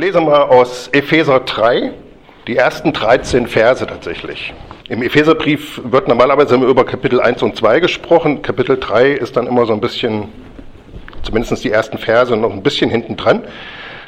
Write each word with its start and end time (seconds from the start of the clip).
lese 0.00 0.20
mal 0.22 0.44
aus 0.44 0.88
Epheser 0.92 1.40
3, 1.40 1.92
die 2.46 2.56
ersten 2.56 2.94
13 2.94 3.46
Verse 3.46 3.86
tatsächlich. 3.86 4.54
Im 4.88 5.02
Epheserbrief 5.02 5.78
wird 5.84 6.08
normalerweise 6.08 6.54
immer 6.54 6.68
über 6.68 6.86
Kapitel 6.86 7.20
1 7.20 7.42
und 7.42 7.54
2 7.54 7.80
gesprochen. 7.80 8.40
Kapitel 8.40 8.78
3 8.80 9.10
ist 9.10 9.36
dann 9.36 9.46
immer 9.46 9.66
so 9.66 9.74
ein 9.74 9.80
bisschen, 9.80 10.28
zumindest 11.22 11.62
die 11.62 11.70
ersten 11.70 11.98
Verse, 11.98 12.34
noch 12.34 12.50
ein 12.50 12.62
bisschen 12.62 12.90
hinten 12.90 13.16
dran. 13.16 13.42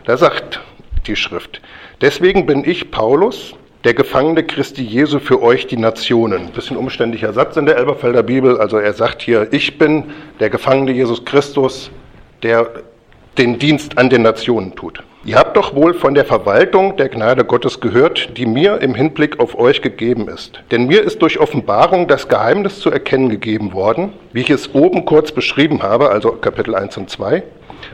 Da 0.06 0.16
sagt 0.16 0.62
die 1.06 1.14
Schrift, 1.14 1.60
deswegen 2.00 2.46
bin 2.46 2.64
ich 2.68 2.90
Paulus, 2.90 3.54
der 3.84 3.92
Gefangene 3.92 4.44
Christi 4.44 4.82
Jesu 4.82 5.18
für 5.18 5.42
euch 5.42 5.66
die 5.66 5.76
Nationen. 5.76 6.46
Ein 6.46 6.52
bisschen 6.52 6.78
umständlicher 6.78 7.34
Satz 7.34 7.58
in 7.58 7.66
der 7.66 7.76
Elberfelder 7.76 8.22
Bibel. 8.22 8.58
Also 8.58 8.78
er 8.78 8.94
sagt 8.94 9.20
hier, 9.20 9.52
ich 9.52 9.76
bin 9.76 10.04
der 10.40 10.48
Gefangene 10.48 10.92
Jesus 10.92 11.22
Christus, 11.26 11.90
der 12.42 12.70
den 13.36 13.58
Dienst 13.58 13.98
an 13.98 14.08
den 14.08 14.22
Nationen 14.22 14.74
tut. 14.74 15.02
Ihr 15.24 15.36
habt 15.36 15.56
doch 15.56 15.76
wohl 15.76 15.94
von 15.94 16.14
der 16.14 16.24
Verwaltung 16.24 16.96
der 16.96 17.08
Gnade 17.08 17.44
Gottes 17.44 17.78
gehört, 17.78 18.36
die 18.36 18.44
mir 18.44 18.80
im 18.80 18.96
Hinblick 18.96 19.38
auf 19.38 19.56
euch 19.56 19.80
gegeben 19.80 20.26
ist. 20.26 20.60
Denn 20.72 20.88
mir 20.88 21.00
ist 21.04 21.22
durch 21.22 21.38
Offenbarung 21.38 22.08
das 22.08 22.26
Geheimnis 22.26 22.80
zu 22.80 22.90
erkennen 22.90 23.28
gegeben 23.28 23.72
worden, 23.72 24.14
wie 24.32 24.40
ich 24.40 24.50
es 24.50 24.74
oben 24.74 25.04
kurz 25.04 25.30
beschrieben 25.30 25.84
habe, 25.84 26.10
also 26.10 26.32
Kapitel 26.32 26.74
1 26.74 26.96
und 26.96 27.08
2. 27.08 27.44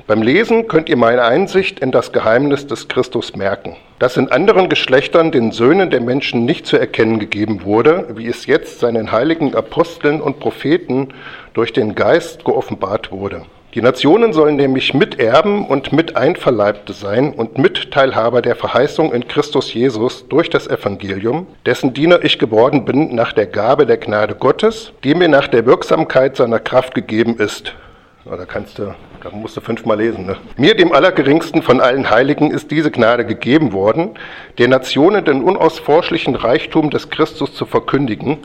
Beim 0.06 0.22
Lesen 0.22 0.68
könnt 0.68 0.88
ihr 0.88 0.96
meine 0.96 1.22
Einsicht 1.22 1.80
in 1.80 1.90
das 1.90 2.12
Geheimnis 2.12 2.66
des 2.66 2.88
Christus 2.88 3.36
merken, 3.36 3.76
das 3.98 4.16
in 4.16 4.32
anderen 4.32 4.70
Geschlechtern 4.70 5.30
den 5.30 5.52
Söhnen 5.52 5.90
der 5.90 6.00
Menschen 6.00 6.46
nicht 6.46 6.64
zu 6.64 6.78
erkennen 6.78 7.18
gegeben 7.18 7.62
wurde, 7.62 8.06
wie 8.14 8.26
es 8.26 8.46
jetzt 8.46 8.80
seinen 8.80 9.12
heiligen 9.12 9.54
Aposteln 9.54 10.22
und 10.22 10.40
Propheten 10.40 11.08
durch 11.52 11.74
den 11.74 11.94
Geist 11.94 12.46
geoffenbart 12.46 13.12
wurde. 13.12 13.42
Die 13.74 13.82
Nationen 13.82 14.32
sollen 14.32 14.56
nämlich 14.56 14.94
Miterben 14.94 15.66
und 15.66 15.92
Miteinverleibte 15.92 16.94
sein 16.94 17.34
und 17.34 17.58
Mitteilhaber 17.58 18.40
der 18.40 18.56
Verheißung 18.56 19.12
in 19.12 19.28
Christus 19.28 19.74
Jesus 19.74 20.26
durch 20.26 20.48
das 20.48 20.66
Evangelium, 20.66 21.46
dessen 21.66 21.92
Diener 21.92 22.24
ich 22.24 22.38
geworden 22.38 22.86
bin 22.86 23.14
nach 23.14 23.34
der 23.34 23.46
Gabe 23.46 23.84
der 23.84 23.98
Gnade 23.98 24.36
Gottes, 24.36 24.92
die 25.04 25.14
mir 25.14 25.28
nach 25.28 25.48
der 25.48 25.66
Wirksamkeit 25.66 26.34
seiner 26.36 26.60
Kraft 26.60 26.94
gegeben 26.94 27.36
ist. 27.36 27.74
da 28.24 28.46
kannst 28.46 28.78
du, 28.78 28.94
da 29.22 29.30
musst 29.32 29.58
du 29.58 29.60
fünfmal 29.60 29.98
lesen. 29.98 30.24
Ne? 30.24 30.38
Mir, 30.56 30.74
dem 30.74 30.92
Allergeringsten 30.92 31.60
von 31.60 31.82
allen 31.82 32.08
Heiligen, 32.08 32.50
ist 32.50 32.70
diese 32.70 32.90
Gnade 32.90 33.26
gegeben 33.26 33.74
worden, 33.74 34.12
der 34.56 34.68
Nationen 34.68 35.26
den 35.26 35.42
unausforschlichen 35.42 36.36
Reichtum 36.36 36.88
des 36.88 37.10
Christus 37.10 37.52
zu 37.52 37.66
verkündigen 37.66 38.38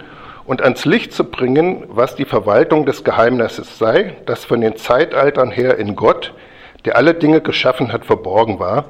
und 0.45 0.61
ans 0.61 0.85
Licht 0.85 1.13
zu 1.13 1.23
bringen, 1.23 1.83
was 1.87 2.15
die 2.15 2.25
Verwaltung 2.25 2.85
des 2.85 3.03
Geheimnisses 3.03 3.77
sei, 3.77 4.17
das 4.25 4.45
von 4.45 4.61
den 4.61 4.75
Zeitaltern 4.75 5.51
her 5.51 5.77
in 5.77 5.95
Gott, 5.95 6.33
der 6.85 6.97
alle 6.97 7.13
Dinge 7.13 7.41
geschaffen 7.41 7.93
hat, 7.93 8.05
verborgen 8.05 8.59
war, 8.59 8.85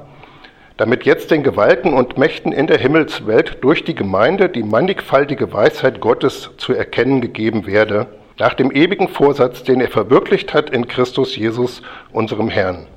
damit 0.76 1.04
jetzt 1.04 1.30
den 1.30 1.44
Gewalten 1.44 1.94
und 1.94 2.18
Mächten 2.18 2.50
in 2.50 2.66
der 2.66 2.78
Himmelswelt 2.78 3.58
durch 3.62 3.84
die 3.84 3.94
Gemeinde 3.94 4.48
die 4.48 4.64
mannigfaltige 4.64 5.52
Weisheit 5.52 6.00
Gottes 6.00 6.50
zu 6.56 6.74
erkennen 6.74 7.20
gegeben 7.20 7.66
werde, 7.66 8.06
nach 8.38 8.54
dem 8.54 8.72
ewigen 8.72 9.08
Vorsatz, 9.08 9.62
den 9.62 9.80
er 9.80 9.88
verwirklicht 9.88 10.52
hat 10.52 10.70
in 10.70 10.88
Christus 10.88 11.36
Jesus, 11.36 11.82
unserem 12.12 12.48
Herrn. 12.48 12.88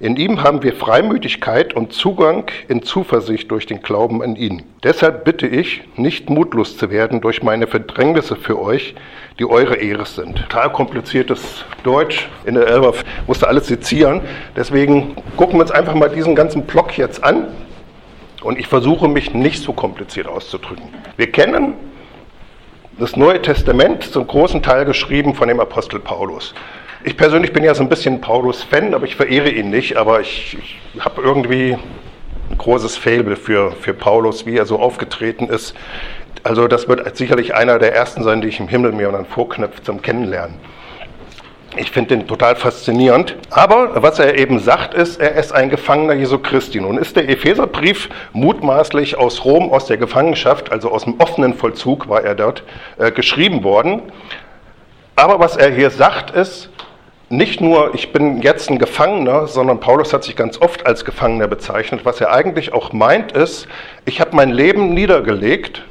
In 0.00 0.14
ihm 0.14 0.44
haben 0.44 0.62
wir 0.62 0.74
Freimütigkeit 0.74 1.74
und 1.74 1.92
Zugang 1.92 2.48
in 2.68 2.82
Zuversicht 2.82 3.50
durch 3.50 3.66
den 3.66 3.82
Glauben 3.82 4.22
an 4.22 4.36
ihn. 4.36 4.62
Deshalb 4.84 5.24
bitte 5.24 5.48
ich, 5.48 5.82
nicht 5.96 6.30
mutlos 6.30 6.76
zu 6.76 6.92
werden 6.92 7.20
durch 7.20 7.42
meine 7.42 7.66
Verdrängnisse 7.66 8.36
für 8.36 8.60
euch, 8.60 8.94
die 9.40 9.44
eure 9.44 9.74
Ehre 9.74 10.06
sind. 10.06 10.36
Total 10.36 10.70
kompliziertes 10.70 11.64
Deutsch. 11.82 12.28
In 12.44 12.54
der 12.54 12.68
Elber 12.68 12.94
musste 13.26 13.48
alles 13.48 13.66
sezieren. 13.66 14.20
Deswegen 14.56 15.16
gucken 15.36 15.56
wir 15.56 15.62
uns 15.62 15.72
einfach 15.72 15.94
mal 15.94 16.10
diesen 16.10 16.36
ganzen 16.36 16.62
Block 16.62 16.96
jetzt 16.96 17.24
an. 17.24 17.48
Und 18.42 18.56
ich 18.56 18.68
versuche 18.68 19.08
mich 19.08 19.34
nicht 19.34 19.64
so 19.64 19.72
kompliziert 19.72 20.28
auszudrücken. 20.28 20.90
Wir 21.16 21.32
kennen 21.32 21.74
das 23.00 23.16
Neue 23.16 23.42
Testament 23.42 24.04
zum 24.04 24.28
großen 24.28 24.62
Teil 24.62 24.84
geschrieben 24.84 25.34
von 25.34 25.48
dem 25.48 25.58
Apostel 25.58 25.98
Paulus. 25.98 26.54
Ich 27.04 27.16
persönlich 27.16 27.52
bin 27.52 27.62
ja 27.62 27.74
so 27.74 27.82
ein 27.84 27.88
bisschen 27.88 28.20
Paulus-Fan, 28.20 28.92
aber 28.92 29.04
ich 29.04 29.14
verehre 29.14 29.50
ihn 29.50 29.70
nicht. 29.70 29.96
Aber 29.96 30.20
ich, 30.20 30.58
ich 30.94 31.04
habe 31.04 31.22
irgendwie 31.22 31.78
ein 32.50 32.58
großes 32.58 32.96
Faible 32.96 33.36
für, 33.36 33.72
für 33.72 33.94
Paulus, 33.94 34.46
wie 34.46 34.56
er 34.56 34.66
so 34.66 34.80
aufgetreten 34.80 35.48
ist. 35.48 35.76
Also 36.42 36.66
das 36.66 36.88
wird 36.88 37.16
sicherlich 37.16 37.54
einer 37.54 37.78
der 37.78 37.94
ersten 37.94 38.24
sein, 38.24 38.40
die 38.40 38.48
ich 38.48 38.58
im 38.58 38.66
Himmel 38.66 38.92
mir 38.92 39.12
dann 39.12 39.26
vorknöpfe 39.26 39.82
zum 39.82 40.02
Kennenlernen. 40.02 40.56
Ich 41.76 41.92
finde 41.92 42.16
den 42.16 42.26
total 42.26 42.56
faszinierend. 42.56 43.36
Aber 43.50 44.02
was 44.02 44.18
er 44.18 44.36
eben 44.36 44.58
sagt, 44.58 44.94
ist, 44.94 45.20
er 45.20 45.34
ist 45.34 45.52
ein 45.52 45.70
Gefangener 45.70 46.14
Jesu 46.14 46.38
Christi. 46.38 46.80
Nun 46.80 46.98
ist 46.98 47.14
der 47.14 47.28
Epheserbrief 47.28 48.08
mutmaßlich 48.32 49.16
aus 49.18 49.44
Rom, 49.44 49.70
aus 49.70 49.86
der 49.86 49.98
Gefangenschaft, 49.98 50.72
also 50.72 50.90
aus 50.90 51.04
dem 51.04 51.20
offenen 51.20 51.54
Vollzug 51.54 52.08
war 52.08 52.24
er 52.24 52.34
dort, 52.34 52.64
äh, 52.96 53.12
geschrieben 53.12 53.62
worden. 53.62 54.02
Aber 55.14 55.38
was 55.38 55.56
er 55.56 55.70
hier 55.70 55.90
sagt, 55.90 56.30
ist, 56.30 56.70
nicht 57.30 57.60
nur, 57.60 57.94
ich 57.94 58.12
bin 58.12 58.40
jetzt 58.40 58.70
ein 58.70 58.78
Gefangener, 58.78 59.46
sondern 59.46 59.80
Paulus 59.80 60.14
hat 60.14 60.24
sich 60.24 60.34
ganz 60.34 60.60
oft 60.60 60.86
als 60.86 61.04
Gefangener 61.04 61.46
bezeichnet. 61.46 62.04
Was 62.04 62.20
er 62.20 62.32
eigentlich 62.32 62.72
auch 62.72 62.92
meint 62.92 63.32
ist, 63.32 63.68
ich 64.06 64.20
habe 64.20 64.34
mein 64.34 64.50
Leben 64.50 64.94
niedergelegt 64.94 65.84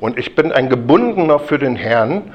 und 0.00 0.18
ich 0.18 0.34
bin 0.34 0.50
ein 0.50 0.68
Gebundener 0.68 1.38
für 1.38 1.58
den 1.58 1.76
Herrn, 1.76 2.34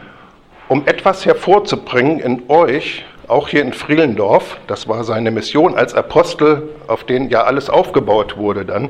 um 0.70 0.84
etwas 0.86 1.26
hervorzubringen 1.26 2.20
in 2.20 2.44
euch, 2.48 3.04
auch 3.28 3.50
hier 3.50 3.62
in 3.62 3.74
Frielendorf. 3.74 4.58
Das 4.68 4.88
war 4.88 5.04
seine 5.04 5.32
Mission 5.32 5.76
als 5.76 5.94
Apostel, 5.94 6.70
auf 6.88 7.04
den 7.04 7.30
ja 7.30 7.44
alles 7.44 7.70
aufgebaut 7.70 8.38
wurde 8.38 8.64
dann. 8.64 8.90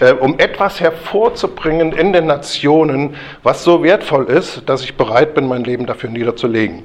Äh, 0.00 0.14
um 0.14 0.40
etwas 0.40 0.80
hervorzubringen 0.80 1.92
in 1.92 2.12
den 2.12 2.26
Nationen, 2.26 3.14
was 3.44 3.62
so 3.62 3.84
wertvoll 3.84 4.24
ist, 4.24 4.68
dass 4.68 4.82
ich 4.82 4.96
bereit 4.96 5.34
bin, 5.34 5.46
mein 5.46 5.62
Leben 5.62 5.86
dafür 5.86 6.10
niederzulegen. 6.10 6.82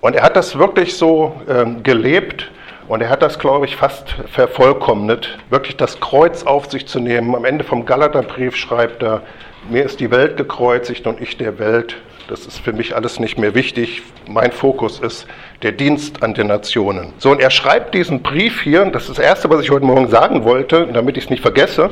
Und 0.00 0.14
er 0.14 0.22
hat 0.22 0.36
das 0.36 0.56
wirklich 0.56 0.96
so 0.96 1.34
ähm, 1.48 1.82
gelebt 1.82 2.52
und 2.86 3.02
er 3.02 3.10
hat 3.10 3.20
das, 3.20 3.40
glaube 3.40 3.66
ich, 3.66 3.74
fast 3.74 4.14
vervollkommnet, 4.28 5.36
wirklich 5.50 5.76
das 5.76 5.98
Kreuz 5.98 6.44
auf 6.44 6.70
sich 6.70 6.86
zu 6.86 7.00
nehmen. 7.00 7.34
Am 7.34 7.44
Ende 7.44 7.64
vom 7.64 7.84
Galaterbrief 7.84 8.54
schreibt 8.54 9.02
er, 9.02 9.22
mir 9.68 9.82
ist 9.82 9.98
die 9.98 10.12
Welt 10.12 10.36
gekreuzigt 10.36 11.06
und 11.08 11.20
ich 11.20 11.36
der 11.36 11.58
Welt. 11.58 11.96
Das 12.28 12.46
ist 12.46 12.60
für 12.60 12.72
mich 12.72 12.94
alles 12.94 13.18
nicht 13.18 13.38
mehr 13.38 13.56
wichtig. 13.56 14.02
Mein 14.28 14.52
Fokus 14.52 15.00
ist 15.00 15.26
der 15.62 15.72
Dienst 15.72 16.22
an 16.22 16.32
den 16.32 16.46
Nationen. 16.46 17.12
So, 17.18 17.30
und 17.32 17.40
er 17.40 17.50
schreibt 17.50 17.92
diesen 17.94 18.22
Brief 18.22 18.60
hier, 18.60 18.84
das 18.84 19.08
ist 19.08 19.18
das 19.18 19.24
Erste, 19.24 19.50
was 19.50 19.62
ich 19.62 19.70
heute 19.72 19.84
Morgen 19.84 20.08
sagen 20.08 20.44
wollte, 20.44 20.86
damit 20.92 21.16
ich 21.16 21.24
es 21.24 21.30
nicht 21.30 21.42
vergesse. 21.42 21.90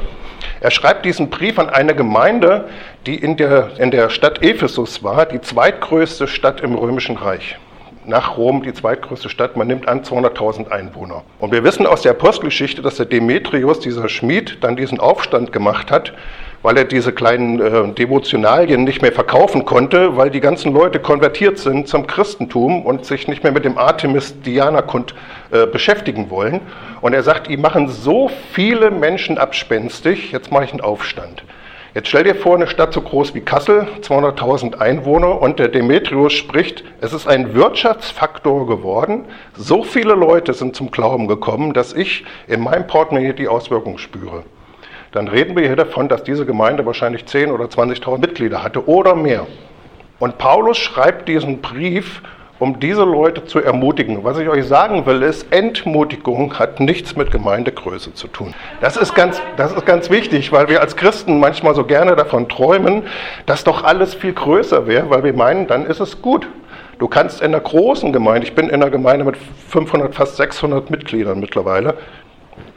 Er 0.60 0.70
schreibt 0.70 1.04
diesen 1.04 1.28
Brief 1.28 1.58
an 1.58 1.70
eine 1.70 1.94
Gemeinde, 1.94 2.68
die 3.04 3.16
in 3.16 3.36
der, 3.36 3.70
in 3.78 3.90
der 3.90 4.10
Stadt 4.10 4.42
Ephesus 4.42 5.02
war, 5.02 5.26
die 5.26 5.40
zweitgrößte 5.40 6.28
Stadt 6.28 6.60
im 6.60 6.76
Römischen 6.76 7.16
Reich 7.16 7.58
nach 8.06 8.36
Rom 8.36 8.62
die 8.62 8.72
zweitgrößte 8.72 9.28
Stadt. 9.28 9.56
Man 9.56 9.66
nimmt 9.66 9.88
an 9.88 10.02
200.000 10.02 10.70
Einwohner. 10.70 11.22
Und 11.38 11.52
wir 11.52 11.64
wissen 11.64 11.86
aus 11.86 12.02
der 12.02 12.12
Apostelgeschichte, 12.12 12.82
dass 12.82 12.96
der 12.96 13.06
Demetrius, 13.06 13.80
dieser 13.80 14.08
Schmied, 14.08 14.58
dann 14.62 14.76
diesen 14.76 15.00
Aufstand 15.00 15.52
gemacht 15.52 15.90
hat, 15.90 16.12
weil 16.62 16.76
er 16.78 16.84
diese 16.84 17.12
kleinen 17.12 17.60
äh, 17.60 17.92
Devotionalien 17.92 18.84
nicht 18.84 19.02
mehr 19.02 19.12
verkaufen 19.12 19.64
konnte, 19.64 20.16
weil 20.16 20.30
die 20.30 20.40
ganzen 20.40 20.72
Leute 20.72 20.98
konvertiert 20.98 21.58
sind 21.58 21.88
zum 21.88 22.06
Christentum 22.06 22.84
und 22.84 23.04
sich 23.04 23.28
nicht 23.28 23.42
mehr 23.42 23.52
mit 23.52 23.64
dem 23.64 23.78
Artemis-Diana-Kult 23.78 25.14
äh, 25.52 25.66
beschäftigen 25.66 26.30
wollen. 26.30 26.60
Und 27.00 27.12
er 27.12 27.22
sagt, 27.22 27.48
die 27.48 27.56
machen 27.56 27.88
so 27.88 28.30
viele 28.52 28.90
Menschen 28.90 29.38
abspenstig, 29.38 30.32
jetzt 30.32 30.50
mache 30.50 30.64
ich 30.64 30.72
einen 30.72 30.80
Aufstand. 30.80 31.44
Jetzt 31.96 32.08
stell 32.08 32.24
dir 32.24 32.34
vor, 32.34 32.56
eine 32.56 32.66
Stadt 32.66 32.92
so 32.92 33.00
groß 33.00 33.34
wie 33.34 33.40
Kassel, 33.40 33.88
200.000 34.02 34.76
Einwohner, 34.76 35.40
und 35.40 35.58
der 35.58 35.68
Demetrius 35.68 36.34
spricht, 36.34 36.84
es 37.00 37.14
ist 37.14 37.26
ein 37.26 37.54
Wirtschaftsfaktor 37.54 38.66
geworden. 38.66 39.24
So 39.54 39.82
viele 39.82 40.12
Leute 40.12 40.52
sind 40.52 40.76
zum 40.76 40.90
Glauben 40.90 41.26
gekommen, 41.26 41.72
dass 41.72 41.94
ich 41.94 42.26
in 42.48 42.60
meinem 42.60 42.86
Portemonnaie 42.86 43.32
die 43.32 43.48
Auswirkungen 43.48 43.96
spüre. 43.96 44.42
Dann 45.12 45.26
reden 45.26 45.56
wir 45.56 45.66
hier 45.66 45.76
davon, 45.76 46.10
dass 46.10 46.22
diese 46.22 46.44
Gemeinde 46.44 46.84
wahrscheinlich 46.84 47.22
10.000 47.22 47.50
oder 47.50 47.64
20.000 47.64 48.18
Mitglieder 48.18 48.62
hatte 48.62 48.86
oder 48.86 49.14
mehr. 49.14 49.46
Und 50.18 50.36
Paulus 50.36 50.76
schreibt 50.76 51.30
diesen 51.30 51.62
Brief 51.62 52.20
um 52.58 52.80
diese 52.80 53.04
Leute 53.04 53.44
zu 53.44 53.60
ermutigen. 53.60 54.24
Was 54.24 54.38
ich 54.38 54.48
euch 54.48 54.66
sagen 54.66 55.04
will, 55.06 55.22
ist, 55.22 55.52
Entmutigung 55.52 56.58
hat 56.58 56.80
nichts 56.80 57.16
mit 57.16 57.30
Gemeindegröße 57.30 58.14
zu 58.14 58.28
tun. 58.28 58.54
Das 58.80 58.96
ist 58.96 59.14
ganz, 59.14 59.40
das 59.56 59.72
ist 59.72 59.84
ganz 59.84 60.10
wichtig, 60.10 60.52
weil 60.52 60.68
wir 60.68 60.80
als 60.80 60.96
Christen 60.96 61.38
manchmal 61.38 61.74
so 61.74 61.84
gerne 61.84 62.16
davon 62.16 62.48
träumen, 62.48 63.02
dass 63.44 63.64
doch 63.64 63.84
alles 63.84 64.14
viel 64.14 64.32
größer 64.32 64.86
wäre, 64.86 65.10
weil 65.10 65.24
wir 65.24 65.34
meinen, 65.34 65.66
dann 65.66 65.86
ist 65.86 66.00
es 66.00 66.22
gut. 66.22 66.48
Du 66.98 67.08
kannst 67.08 67.42
in 67.42 67.48
einer 67.48 67.60
großen 67.60 68.12
Gemeinde, 68.12 68.46
ich 68.46 68.54
bin 68.54 68.68
in 68.68 68.76
einer 68.76 68.90
Gemeinde 68.90 69.24
mit 69.24 69.36
500, 69.36 70.14
fast 70.14 70.36
600 70.36 70.90
Mitgliedern 70.90 71.38
mittlerweile, 71.38 71.94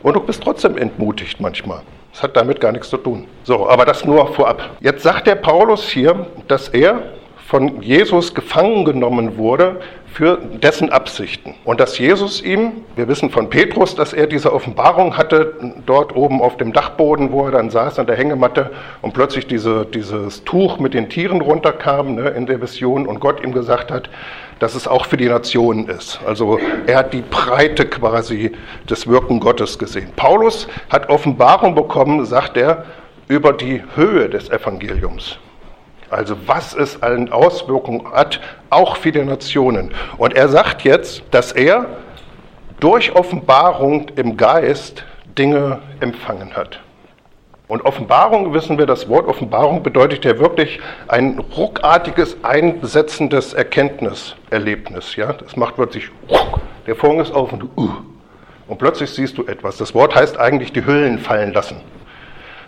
und 0.03 0.13
du 0.13 0.19
bist 0.19 0.43
trotzdem 0.43 0.77
entmutigt 0.77 1.39
manchmal. 1.39 1.81
Das 2.11 2.23
hat 2.23 2.35
damit 2.35 2.59
gar 2.59 2.73
nichts 2.73 2.89
zu 2.89 2.97
tun. 2.97 3.27
So, 3.43 3.69
aber 3.69 3.85
das 3.85 4.03
nur 4.03 4.33
vorab. 4.33 4.61
Jetzt 4.81 5.03
sagt 5.03 5.27
der 5.27 5.35
Paulus 5.35 5.87
hier, 5.87 6.27
dass 6.47 6.67
er 6.69 7.01
von 7.49 7.81
Jesus 7.81 8.35
gefangen 8.35 8.85
genommen 8.85 9.37
wurde 9.37 9.77
für 10.05 10.37
dessen 10.37 10.91
Absichten. 10.91 11.55
Und 11.65 11.79
dass 11.79 11.97
Jesus 11.97 12.43
ihm, 12.43 12.83
wir 12.95 13.07
wissen 13.07 13.31
von 13.31 13.49
Petrus, 13.49 13.95
dass 13.95 14.13
er 14.13 14.27
diese 14.27 14.53
Offenbarung 14.53 15.17
hatte, 15.17 15.55
dort 15.87 16.15
oben 16.15 16.43
auf 16.43 16.57
dem 16.57 16.73
Dachboden, 16.73 17.31
wo 17.31 17.45
er 17.45 17.51
dann 17.51 17.71
saß 17.71 17.97
an 17.97 18.05
der 18.05 18.17
Hängematte 18.17 18.69
und 19.01 19.15
plötzlich 19.15 19.47
diese, 19.47 19.87
dieses 19.87 20.43
Tuch 20.43 20.77
mit 20.77 20.93
den 20.93 21.09
Tieren 21.09 21.41
runterkam 21.41 22.13
ne, 22.13 22.29
in 22.29 22.45
der 22.45 22.61
Vision 22.61 23.07
und 23.07 23.19
Gott 23.19 23.43
ihm 23.43 23.51
gesagt 23.51 23.89
hat, 23.89 24.11
dass 24.59 24.75
es 24.75 24.87
auch 24.87 25.07
für 25.07 25.17
die 25.17 25.27
Nationen 25.27 25.87
ist. 25.87 26.19
Also 26.27 26.59
er 26.85 26.99
hat 26.99 27.13
die 27.13 27.23
Breite 27.23 27.87
quasi 27.87 28.51
des 28.87 29.07
Wirken 29.07 29.39
Gottes 29.39 29.79
gesehen. 29.79 30.11
Paulus 30.15 30.67
hat 30.91 31.09
Offenbarung 31.09 31.73
bekommen, 31.73 32.23
sagt 32.25 32.57
er, 32.57 32.85
über 33.27 33.53
die 33.53 33.81
Höhe 33.95 34.29
des 34.29 34.51
Evangeliums. 34.51 35.39
Also 36.09 36.35
was 36.47 36.73
es 36.73 37.01
allen 37.01 37.31
Auswirkungen 37.31 38.11
hat, 38.11 38.39
auch 38.69 38.97
für 38.97 39.11
die 39.11 39.23
Nationen. 39.23 39.91
Und 40.17 40.33
er 40.33 40.49
sagt 40.49 40.83
jetzt, 40.83 41.23
dass 41.31 41.51
er 41.51 41.85
durch 42.79 43.15
Offenbarung 43.15 44.09
im 44.15 44.37
Geist 44.37 45.03
Dinge 45.37 45.79
empfangen 45.99 46.55
hat. 46.55 46.79
Und 47.67 47.85
Offenbarung, 47.85 48.51
wissen 48.53 48.79
wir, 48.79 48.87
das 48.87 49.07
Wort 49.09 49.27
Offenbarung 49.27 49.83
bedeutet 49.83 50.25
ja 50.25 50.39
wirklich 50.39 50.79
ein 51.07 51.37
ruckartiges, 51.55 52.37
einsetzendes 52.41 53.53
Erkenntniserlebnis. 53.53 55.15
Ja? 55.15 55.33
Das 55.33 55.55
macht 55.55 55.77
wirklich, 55.77 56.09
der 56.87 56.95
Vorhang 56.95 57.19
ist 57.19 57.31
auf 57.31 57.53
und 57.53 57.59
du, 57.59 57.69
uh, 57.77 57.91
und 58.67 58.79
plötzlich 58.79 59.11
siehst 59.11 59.37
du 59.37 59.45
etwas. 59.45 59.77
Das 59.77 59.93
Wort 59.93 60.15
heißt 60.15 60.39
eigentlich 60.39 60.73
die 60.73 60.83
Hüllen 60.83 61.19
fallen 61.19 61.53
lassen. 61.53 61.77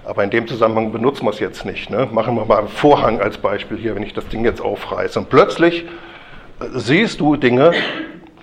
Aber 0.04 0.24
in 0.24 0.30
dem 0.32 0.48
Zusammenhang 0.48 0.92
benutzen 0.92 1.26
wir 1.26 1.30
es 1.30 1.40
jetzt 1.40 1.66
nicht. 1.66 1.90
Ne? 1.90 2.08
Machen 2.12 2.36
wir 2.36 2.46
mal 2.46 2.60
einen 2.60 2.68
Vorhang 2.68 3.22
als 3.22 3.38
Beispiel 3.38 3.78
hier, 3.78 3.96
wenn 3.96 4.04
ich 4.04 4.14
das 4.14 4.28
Ding 4.30 4.44
jetzt 4.44 4.62
aufreiße. 4.62 5.20
Und 5.20 5.30
plötzlich 5.30 5.84
äh, 6.60 6.66
siehst 6.74 7.20
du 7.20 7.36
Dinge, 7.36 7.72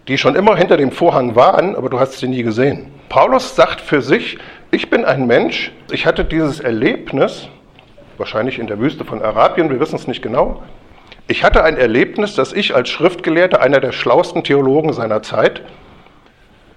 die 0.06 0.19
schon 0.19 0.37
immer 0.37 0.56
hinter 0.56 0.76
dem 0.76 0.93
Vorhang 0.93 1.34
waren, 1.34 1.76
aber 1.76 1.90
du 1.90 1.99
hast 1.99 2.19
sie 2.19 2.28
nie 2.28 2.43
gesehen. 2.43 2.93
Paulus 3.08 3.56
sagt 3.56 3.81
für 3.81 4.02
sich, 4.02 4.38
ich 4.70 4.88
bin 4.88 5.05
ein 5.05 5.26
Mensch, 5.26 5.72
ich 5.90 6.06
hatte 6.06 6.25
dieses 6.25 6.60
Erlebnis, 6.60 7.49
wahrscheinlich 8.16 8.58
in 8.58 8.66
der 8.66 8.78
Wüste 8.78 9.04
von 9.04 9.22
Arabien, 9.22 9.70
wir 9.70 9.81
wissen 9.81 9.96
es 9.96 10.06
nicht 10.06 10.22
genau. 10.22 10.62
Ich 11.26 11.44
hatte 11.44 11.62
ein 11.62 11.76
Erlebnis, 11.76 12.34
dass 12.34 12.52
ich 12.52 12.75
als 12.75 12.88
Schriftgelehrter, 12.88 13.61
einer 13.61 13.81
der 13.81 13.93
schlauesten 13.93 14.44
Theologen 14.44 14.93
seiner 14.93 15.22
Zeit, 15.22 15.62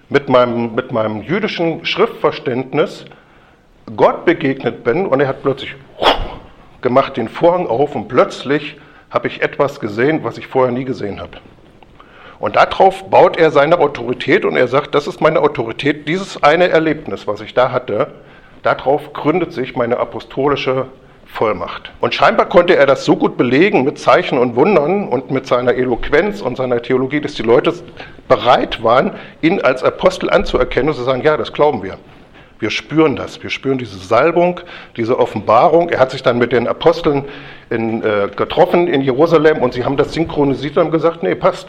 mit 0.10 0.28
meinem, 0.28 0.76
mit 0.76 0.92
meinem 0.92 1.22
jüdischen 1.22 1.86
Schriftverständnis 1.86 3.06
Gott 3.96 4.26
begegnet 4.26 4.84
bin 4.84 5.06
und 5.06 5.20
er 5.20 5.28
hat 5.28 5.42
plötzlich 5.42 5.76
gemacht 6.82 7.18
den 7.18 7.30
Vorhang 7.30 7.68
auf 7.68 7.96
und 7.96 8.08
plötzlich 8.08 8.78
habe 9.10 9.28
ich 9.28 9.42
etwas 9.42 9.80
gesehen, 9.80 10.24
was 10.24 10.38
ich 10.38 10.48
vorher 10.48 10.72
nie 10.72 10.86
gesehen 10.86 11.20
habe. 11.20 11.38
Und 12.40 12.56
darauf 12.56 13.10
baut 13.10 13.38
er 13.38 13.52
seine 13.52 13.78
Autorität 13.78 14.46
und 14.46 14.56
er 14.56 14.68
sagt, 14.68 14.96
das 14.96 15.06
ist 15.06 15.22
meine 15.22 15.42
Autorität, 15.42 16.08
dieses 16.08 16.42
eine 16.42 16.70
Erlebnis, 16.70 17.28
was 17.28 17.42
ich 17.42 17.54
da 17.54 17.72
hatte, 17.72 18.08
darauf 18.64 19.14
gründet 19.14 19.54
sich 19.54 19.76
meine 19.76 19.98
apostolische 19.98 20.88
Vollmacht. 21.26 21.92
Und 22.02 22.14
scheinbar 22.14 22.48
konnte 22.48 22.76
er 22.76 22.86
das 22.86 23.06
so 23.06 23.16
gut 23.16 23.38
belegen 23.38 23.84
mit 23.84 24.00
Zeichen 24.00 24.38
und 24.38 24.56
Wundern 24.56 25.08
und 25.08 25.32
mit 25.32 25.46
seiner 25.48 25.74
Eloquenz 25.76 26.42
und 26.42 26.58
seiner 26.58 26.82
Theologie, 26.82 27.22
dass 27.22 27.36
die 27.36 27.44
Leute 27.44 27.74
bereit 28.28 28.84
waren, 28.84 29.12
ihn 29.42 29.62
als 29.62 29.84
Apostel 29.84 30.30
anzuerkennen 30.30 30.90
und 30.90 30.96
zu 30.96 31.04
sagen, 31.04 31.22
ja, 31.22 31.38
das 31.38 31.54
glauben 31.54 31.84
wir. 31.84 31.98
Wir 32.62 32.70
spüren 32.70 33.18
das. 33.18 33.44
Wir 33.44 33.50
spüren 33.50 33.78
diese 33.78 33.98
Salbung, 33.98 34.62
diese 34.96 35.20
Offenbarung. 35.20 35.90
Er 35.90 36.00
hat 36.00 36.12
sich 36.12 36.24
dann 36.24 36.38
mit 36.38 36.54
den 36.54 36.68
Aposteln 36.68 37.26
in, 37.70 38.02
äh, 38.04 38.30
getroffen 38.34 38.88
in 38.88 39.02
Jerusalem 39.02 39.58
und 39.58 39.74
sie 39.74 39.84
haben 39.84 39.98
das 39.98 40.14
synchronisiert 40.14 40.78
und 40.78 40.86
haben 40.86 40.92
gesagt, 40.92 41.24
nee, 41.24 41.36
passt 41.36 41.68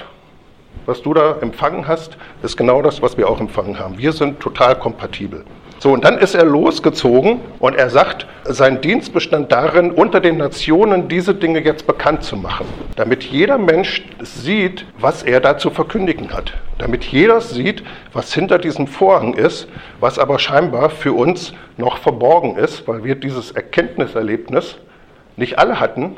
was 0.87 1.03
du 1.03 1.15
da 1.15 1.37
empfangen 1.41 1.87
hast, 1.87 2.17
ist 2.43 2.57
genau 2.57 2.83
das, 2.83 3.03
was 3.03 3.17
wir 3.17 3.29
auch 3.29 3.41
empfangen 3.41 3.79
haben. 3.79 3.99
Wir 3.99 4.13
sind 4.13 4.41
total 4.41 4.77
kompatibel. 4.79 5.45
So, 5.83 5.91
und 5.91 6.05
dann 6.05 6.19
ist 6.19 6.37
er 6.37 6.45
losgezogen 6.45 7.41
und 7.59 7.75
er 7.75 7.91
sagt, 7.91 8.29
sein 8.45 8.81
Dienst 8.83 9.13
bestand 9.13 9.51
darin, 9.51 9.91
unter 9.91 10.21
den 10.21 10.37
Nationen 10.37 11.09
diese 11.09 11.35
Dinge 11.35 11.59
jetzt 11.59 11.89
bekannt 11.89 12.23
zu 12.23 12.37
machen, 12.37 12.67
damit 12.95 13.25
jeder 13.25 13.59
Mensch 13.59 14.05
sieht, 14.21 14.87
was 15.01 15.25
er 15.25 15.41
da 15.41 15.59
zu 15.59 15.71
verkündigen 15.71 16.33
hat, 16.33 16.53
damit 16.79 17.03
jeder 17.07 17.41
sieht, 17.41 17.83
was 18.13 18.33
hinter 18.33 18.61
diesem 18.61 18.87
Vorhang 18.87 19.35
ist, 19.35 19.67
was 19.99 20.21
aber 20.21 20.39
scheinbar 20.39 20.89
für 20.89 21.15
uns 21.15 21.53
noch 21.77 21.97
verborgen 21.99 22.55
ist, 22.59 22.87
weil 22.87 23.03
wir 23.03 23.17
dieses 23.17 23.51
Erkenntniserlebnis 23.51 24.77
nicht 25.37 25.59
alle 25.59 25.81
hatten, 25.81 26.17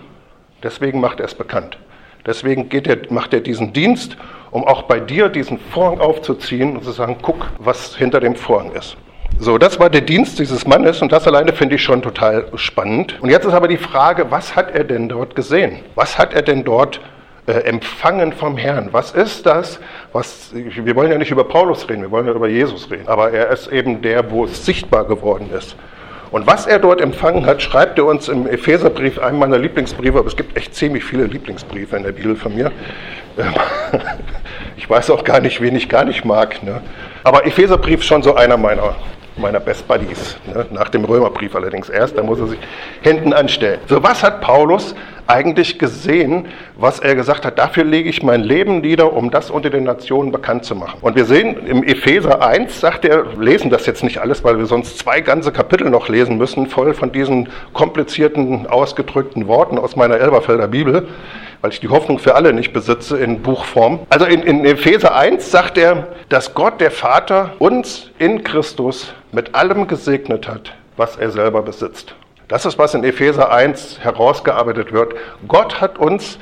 deswegen 0.62 1.00
macht 1.00 1.20
er 1.20 1.24
es 1.24 1.34
bekannt. 1.34 1.78
Deswegen 2.26 2.68
er, 2.70 2.98
macht 3.08 3.32
er 3.32 3.40
diesen 3.40 3.72
Dienst 3.72 4.18
um 4.50 4.62
auch 4.62 4.82
bei 4.82 5.00
dir 5.00 5.30
diesen 5.30 5.58
Vorhang 5.58 5.98
aufzuziehen 5.98 6.76
und 6.76 6.84
zu 6.84 6.92
sagen, 6.92 7.16
guck, 7.20 7.50
was 7.58 7.96
hinter 7.96 8.20
dem 8.20 8.36
Vorhang 8.36 8.70
ist. 8.70 8.96
So, 9.38 9.58
das 9.58 9.78
war 9.78 9.90
der 9.90 10.00
Dienst 10.00 10.38
dieses 10.38 10.66
Mannes 10.66 11.02
und 11.02 11.10
das 11.10 11.26
alleine 11.26 11.52
finde 11.52 11.74
ich 11.74 11.82
schon 11.82 12.02
total 12.02 12.46
spannend. 12.54 13.18
Und 13.20 13.30
jetzt 13.30 13.44
ist 13.44 13.52
aber 13.52 13.68
die 13.68 13.76
Frage, 13.76 14.30
was 14.30 14.54
hat 14.54 14.74
er 14.74 14.84
denn 14.84 15.08
dort 15.08 15.34
gesehen? 15.34 15.80
Was 15.96 16.18
hat 16.18 16.32
er 16.32 16.42
denn 16.42 16.64
dort 16.64 17.00
äh, 17.46 17.52
empfangen 17.52 18.32
vom 18.32 18.56
Herrn? 18.56 18.90
Was 18.92 19.10
ist 19.10 19.44
das, 19.44 19.80
was, 20.12 20.52
wir 20.54 20.96
wollen 20.96 21.10
ja 21.10 21.18
nicht 21.18 21.30
über 21.30 21.44
Paulus 21.44 21.88
reden, 21.88 22.02
wir 22.02 22.10
wollen 22.10 22.26
ja 22.26 22.32
über 22.32 22.48
Jesus 22.48 22.90
reden, 22.90 23.08
aber 23.08 23.32
er 23.32 23.50
ist 23.50 23.66
eben 23.68 24.02
der, 24.02 24.30
wo 24.30 24.44
es 24.44 24.64
sichtbar 24.64 25.04
geworden 25.04 25.50
ist. 25.56 25.76
Und 26.30 26.46
was 26.46 26.66
er 26.66 26.78
dort 26.78 27.00
empfangen 27.00 27.44
hat, 27.44 27.60
schreibt 27.60 27.98
er 27.98 28.06
uns 28.06 28.28
im 28.28 28.46
Epheserbrief, 28.46 29.18
einem 29.18 29.38
meiner 29.38 29.58
Lieblingsbriefe, 29.58 30.18
aber 30.18 30.28
es 30.28 30.36
gibt 30.36 30.56
echt 30.56 30.74
ziemlich 30.74 31.04
viele 31.04 31.24
Lieblingsbriefe 31.24 31.96
in 31.96 32.02
der 32.04 32.12
Bibel 32.12 32.36
von 32.36 32.54
mir. 32.54 32.70
Ich 34.76 34.90
weiß 34.90 35.10
auch 35.10 35.24
gar 35.24 35.40
nicht, 35.40 35.60
wen 35.62 35.76
ich 35.76 35.88
gar 35.88 36.04
nicht 36.04 36.24
mag. 36.24 36.62
Ne? 36.62 36.82
Aber 37.22 37.46
Epheserbrief 37.46 38.00
ist 38.00 38.06
schon 38.06 38.22
so 38.22 38.34
einer 38.34 38.56
meiner, 38.56 38.96
meiner 39.36 39.60
Best 39.60 39.86
Buddies. 39.88 40.36
Ne? 40.46 40.66
Nach 40.70 40.88
dem 40.88 41.04
Römerbrief 41.04 41.54
allerdings 41.54 41.88
erst, 41.88 42.16
da 42.16 42.22
muss 42.22 42.38
er 42.38 42.48
sich 42.48 42.58
hinten 43.02 43.32
anstellen. 43.32 43.80
So, 43.88 44.02
was 44.02 44.22
hat 44.22 44.40
Paulus 44.40 44.94
eigentlich 45.26 45.78
gesehen, 45.78 46.46
was 46.76 46.98
er 46.98 47.14
gesagt 47.14 47.46
hat, 47.46 47.58
dafür 47.58 47.84
lege 47.84 48.10
ich 48.10 48.22
mein 48.22 48.42
Leben 48.42 48.80
nieder, 48.80 49.14
um 49.14 49.30
das 49.30 49.50
unter 49.50 49.70
den 49.70 49.84
Nationen 49.84 50.32
bekannt 50.32 50.64
zu 50.64 50.74
machen. 50.74 50.98
Und 51.00 51.16
wir 51.16 51.24
sehen 51.24 51.66
im 51.66 51.82
Epheser 51.82 52.46
1, 52.46 52.80
sagt 52.80 53.04
er, 53.04 53.24
lesen 53.38 53.70
das 53.70 53.86
jetzt 53.86 54.04
nicht 54.04 54.18
alles, 54.18 54.44
weil 54.44 54.58
wir 54.58 54.66
sonst 54.66 54.98
zwei 54.98 55.20
ganze 55.20 55.50
Kapitel 55.50 55.88
noch 55.88 56.08
lesen 56.08 56.36
müssen, 56.36 56.66
voll 56.66 56.92
von 56.92 57.10
diesen 57.10 57.48
komplizierten, 57.72 58.66
ausgedrückten 58.66 59.48
Worten 59.48 59.78
aus 59.78 59.96
meiner 59.96 60.16
Elberfelder 60.20 60.68
Bibel 60.68 61.08
weil 61.64 61.72
ich 61.72 61.80
die 61.80 61.88
Hoffnung 61.88 62.18
für 62.18 62.34
alle 62.34 62.52
nicht 62.52 62.74
besitze 62.74 63.16
in 63.16 63.40
Buchform. 63.40 64.00
Also 64.10 64.26
in, 64.26 64.42
in 64.42 64.66
Epheser 64.66 65.16
1 65.16 65.50
sagt 65.50 65.78
er, 65.78 66.08
dass 66.28 66.52
Gott, 66.52 66.78
der 66.78 66.90
Vater, 66.90 67.52
uns 67.58 68.10
in 68.18 68.44
Christus 68.44 69.14
mit 69.32 69.54
allem 69.54 69.86
gesegnet 69.86 70.46
hat, 70.46 70.74
was 70.98 71.16
er 71.16 71.30
selber 71.30 71.62
besitzt. 71.62 72.14
Das 72.48 72.66
ist, 72.66 72.76
was 72.76 72.92
in 72.92 73.02
Epheser 73.02 73.50
1 73.50 74.00
herausgearbeitet 74.00 74.92
wird. 74.92 75.14
Gott 75.48 75.80
hat 75.80 75.96
uns 75.96 76.38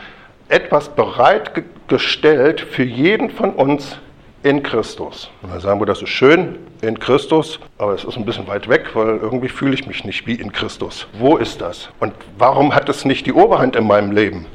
etwas 0.48 0.88
bereitgestellt 0.88 2.60
für 2.60 2.82
jeden 2.82 3.30
von 3.30 3.50
uns 3.50 3.98
in 4.42 4.64
Christus. 4.64 5.30
Und 5.42 5.52
dann 5.52 5.60
sagen 5.60 5.80
wir, 5.80 5.86
das 5.86 6.02
ist 6.02 6.08
schön 6.08 6.58
in 6.80 6.98
Christus, 6.98 7.60
aber 7.78 7.94
es 7.94 8.02
ist 8.02 8.16
ein 8.16 8.24
bisschen 8.24 8.48
weit 8.48 8.68
weg, 8.68 8.86
weil 8.94 9.18
irgendwie 9.18 9.48
fühle 9.48 9.74
ich 9.74 9.86
mich 9.86 10.02
nicht 10.02 10.26
wie 10.26 10.34
in 10.34 10.50
Christus. 10.50 11.06
Wo 11.12 11.36
ist 11.36 11.60
das? 11.60 11.90
Und 12.00 12.12
warum 12.38 12.74
hat 12.74 12.88
es 12.88 13.04
nicht 13.04 13.24
die 13.24 13.32
Oberhand 13.32 13.76
in 13.76 13.86
meinem 13.86 14.10
Leben? 14.10 14.46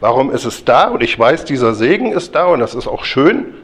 Warum 0.00 0.32
ist 0.32 0.46
es 0.46 0.64
da? 0.64 0.88
Und 0.88 1.02
ich 1.02 1.18
weiß, 1.18 1.44
dieser 1.44 1.74
Segen 1.74 2.12
ist 2.12 2.34
da 2.34 2.46
und 2.46 2.60
das 2.60 2.74
ist 2.74 2.88
auch 2.88 3.04
schön. 3.04 3.54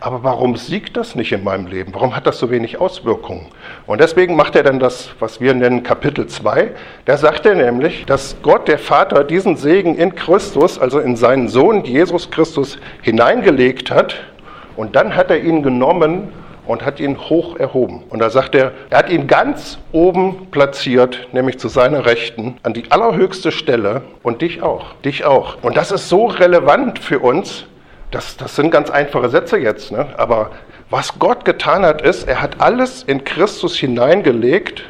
Aber 0.00 0.22
warum 0.24 0.56
siegt 0.56 0.96
das 0.96 1.14
nicht 1.14 1.32
in 1.32 1.42
meinem 1.42 1.66
Leben? 1.66 1.92
Warum 1.94 2.14
hat 2.14 2.26
das 2.26 2.38
so 2.38 2.50
wenig 2.50 2.78
Auswirkungen? 2.78 3.46
Und 3.86 4.00
deswegen 4.00 4.36
macht 4.36 4.54
er 4.54 4.62
dann 4.62 4.78
das, 4.78 5.10
was 5.20 5.40
wir 5.40 5.54
nennen 5.54 5.82
Kapitel 5.82 6.26
2. 6.26 6.70
Da 7.06 7.16
sagt 7.16 7.46
er 7.46 7.54
nämlich, 7.54 8.04
dass 8.06 8.36
Gott, 8.42 8.68
der 8.68 8.78
Vater, 8.78 9.24
diesen 9.24 9.56
Segen 9.56 9.96
in 9.96 10.14
Christus, 10.14 10.78
also 10.78 10.98
in 10.98 11.16
seinen 11.16 11.48
Sohn 11.48 11.84
Jesus 11.84 12.30
Christus, 12.30 12.78
hineingelegt 13.02 13.90
hat. 13.90 14.16
Und 14.76 14.96
dann 14.96 15.16
hat 15.16 15.30
er 15.30 15.40
ihn 15.42 15.62
genommen 15.62 16.28
und 16.66 16.84
hat 16.84 17.00
ihn 17.00 17.18
hoch 17.18 17.56
erhoben. 17.56 18.02
Und 18.08 18.18
da 18.18 18.30
sagt 18.30 18.54
er, 18.54 18.72
er 18.90 18.98
hat 18.98 19.10
ihn 19.10 19.26
ganz 19.26 19.78
oben 19.92 20.48
platziert, 20.50 21.28
nämlich 21.32 21.58
zu 21.58 21.68
seiner 21.68 22.06
Rechten, 22.06 22.58
an 22.62 22.74
die 22.74 22.90
allerhöchste 22.90 23.52
Stelle 23.52 24.02
und 24.22 24.42
dich 24.42 24.62
auch, 24.62 24.94
dich 25.04 25.24
auch. 25.24 25.58
Und 25.62 25.76
das 25.76 25.92
ist 25.92 26.08
so 26.08 26.26
relevant 26.26 26.98
für 26.98 27.20
uns, 27.20 27.64
das, 28.10 28.36
das 28.36 28.56
sind 28.56 28.70
ganz 28.70 28.90
einfache 28.90 29.28
Sätze 29.28 29.58
jetzt, 29.58 29.92
ne? 29.92 30.06
aber 30.16 30.50
was 30.90 31.18
Gott 31.18 31.44
getan 31.44 31.84
hat, 31.84 32.02
ist, 32.02 32.28
er 32.28 32.40
hat 32.40 32.60
alles 32.60 33.02
in 33.02 33.24
Christus 33.24 33.76
hineingelegt 33.76 34.84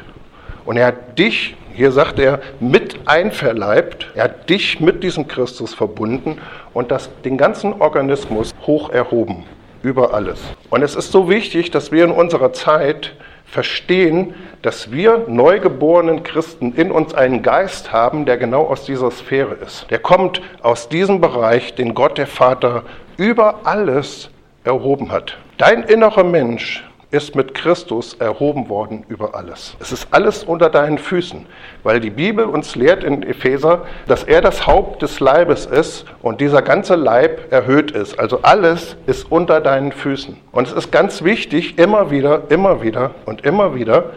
und 0.65 0.77
er 0.77 0.87
hat 0.87 1.17
dich, 1.17 1.55
hier 1.73 1.91
sagt 1.91 2.19
er, 2.19 2.39
mit 2.59 2.99
einverleibt, 3.05 4.11
er 4.13 4.25
hat 4.25 4.49
dich 4.49 4.79
mit 4.79 5.03
diesem 5.03 5.27
Christus 5.27 5.73
verbunden 5.73 6.39
und 6.73 6.91
das, 6.91 7.09
den 7.25 7.37
ganzen 7.37 7.81
Organismus 7.81 8.53
hoch 8.65 8.91
erhoben 8.91 9.45
über 9.83 10.13
alles. 10.13 10.39
Und 10.69 10.81
es 10.81 10.95
ist 10.95 11.11
so 11.11 11.29
wichtig, 11.29 11.71
dass 11.71 11.91
wir 11.91 12.03
in 12.03 12.11
unserer 12.11 12.53
Zeit 12.53 13.13
verstehen, 13.45 14.35
dass 14.61 14.91
wir 14.91 15.25
neugeborenen 15.27 16.23
Christen 16.23 16.73
in 16.73 16.91
uns 16.91 17.13
einen 17.13 17.41
Geist 17.41 17.93
haben, 17.93 18.25
der 18.25 18.37
genau 18.37 18.65
aus 18.67 18.85
dieser 18.85 19.09
Sphäre 19.11 19.55
ist. 19.55 19.89
Der 19.89 19.99
kommt 19.99 20.41
aus 20.61 20.89
diesem 20.89 21.21
Bereich, 21.21 21.75
den 21.75 21.93
Gott 21.93 22.17
der 22.17 22.27
Vater 22.27 22.83
über 23.17 23.61
alles 23.63 24.29
erhoben 24.63 25.11
hat. 25.11 25.37
Dein 25.57 25.83
innerer 25.83 26.23
Mensch 26.23 26.86
ist 27.09 27.35
mit 27.35 27.53
Christus 27.53 28.15
erhoben 28.15 28.67
worden 28.67 29.05
über 29.07 29.33
alles. 29.33 29.77
Es 29.79 29.93
ist 29.93 30.09
alles 30.11 30.43
unter 30.43 30.69
deinen 30.69 30.97
Füßen, 30.97 31.45
weil 31.83 32.01
die 32.01 32.09
Bibel 32.09 32.45
uns 32.45 32.75
lehrt 32.75 33.03
in 33.03 33.23
Epheser, 33.23 33.85
dass 34.07 34.23
er 34.25 34.41
das 34.41 34.67
Haupt 34.67 35.01
des 35.01 35.21
Leibes 35.21 35.65
ist 35.65 36.05
und 36.21 36.41
dieser 36.41 36.61
ganze 36.61 36.95
Leib 36.95 37.51
erhöht 37.51 37.91
ist. 37.91 38.19
Also 38.19 38.41
alles 38.41 38.97
ist 39.05 39.31
unter 39.31 39.61
deinen 39.61 39.93
Füßen. 39.93 40.37
Und 40.51 40.67
es 40.67 40.73
ist 40.73 40.91
ganz 40.91 41.23
wichtig, 41.23 41.79
immer 41.79 42.11
wieder, 42.11 42.43
immer 42.49 42.81
wieder 42.81 43.11
und 43.25 43.45
immer 43.45 43.73
wieder, 43.73 44.11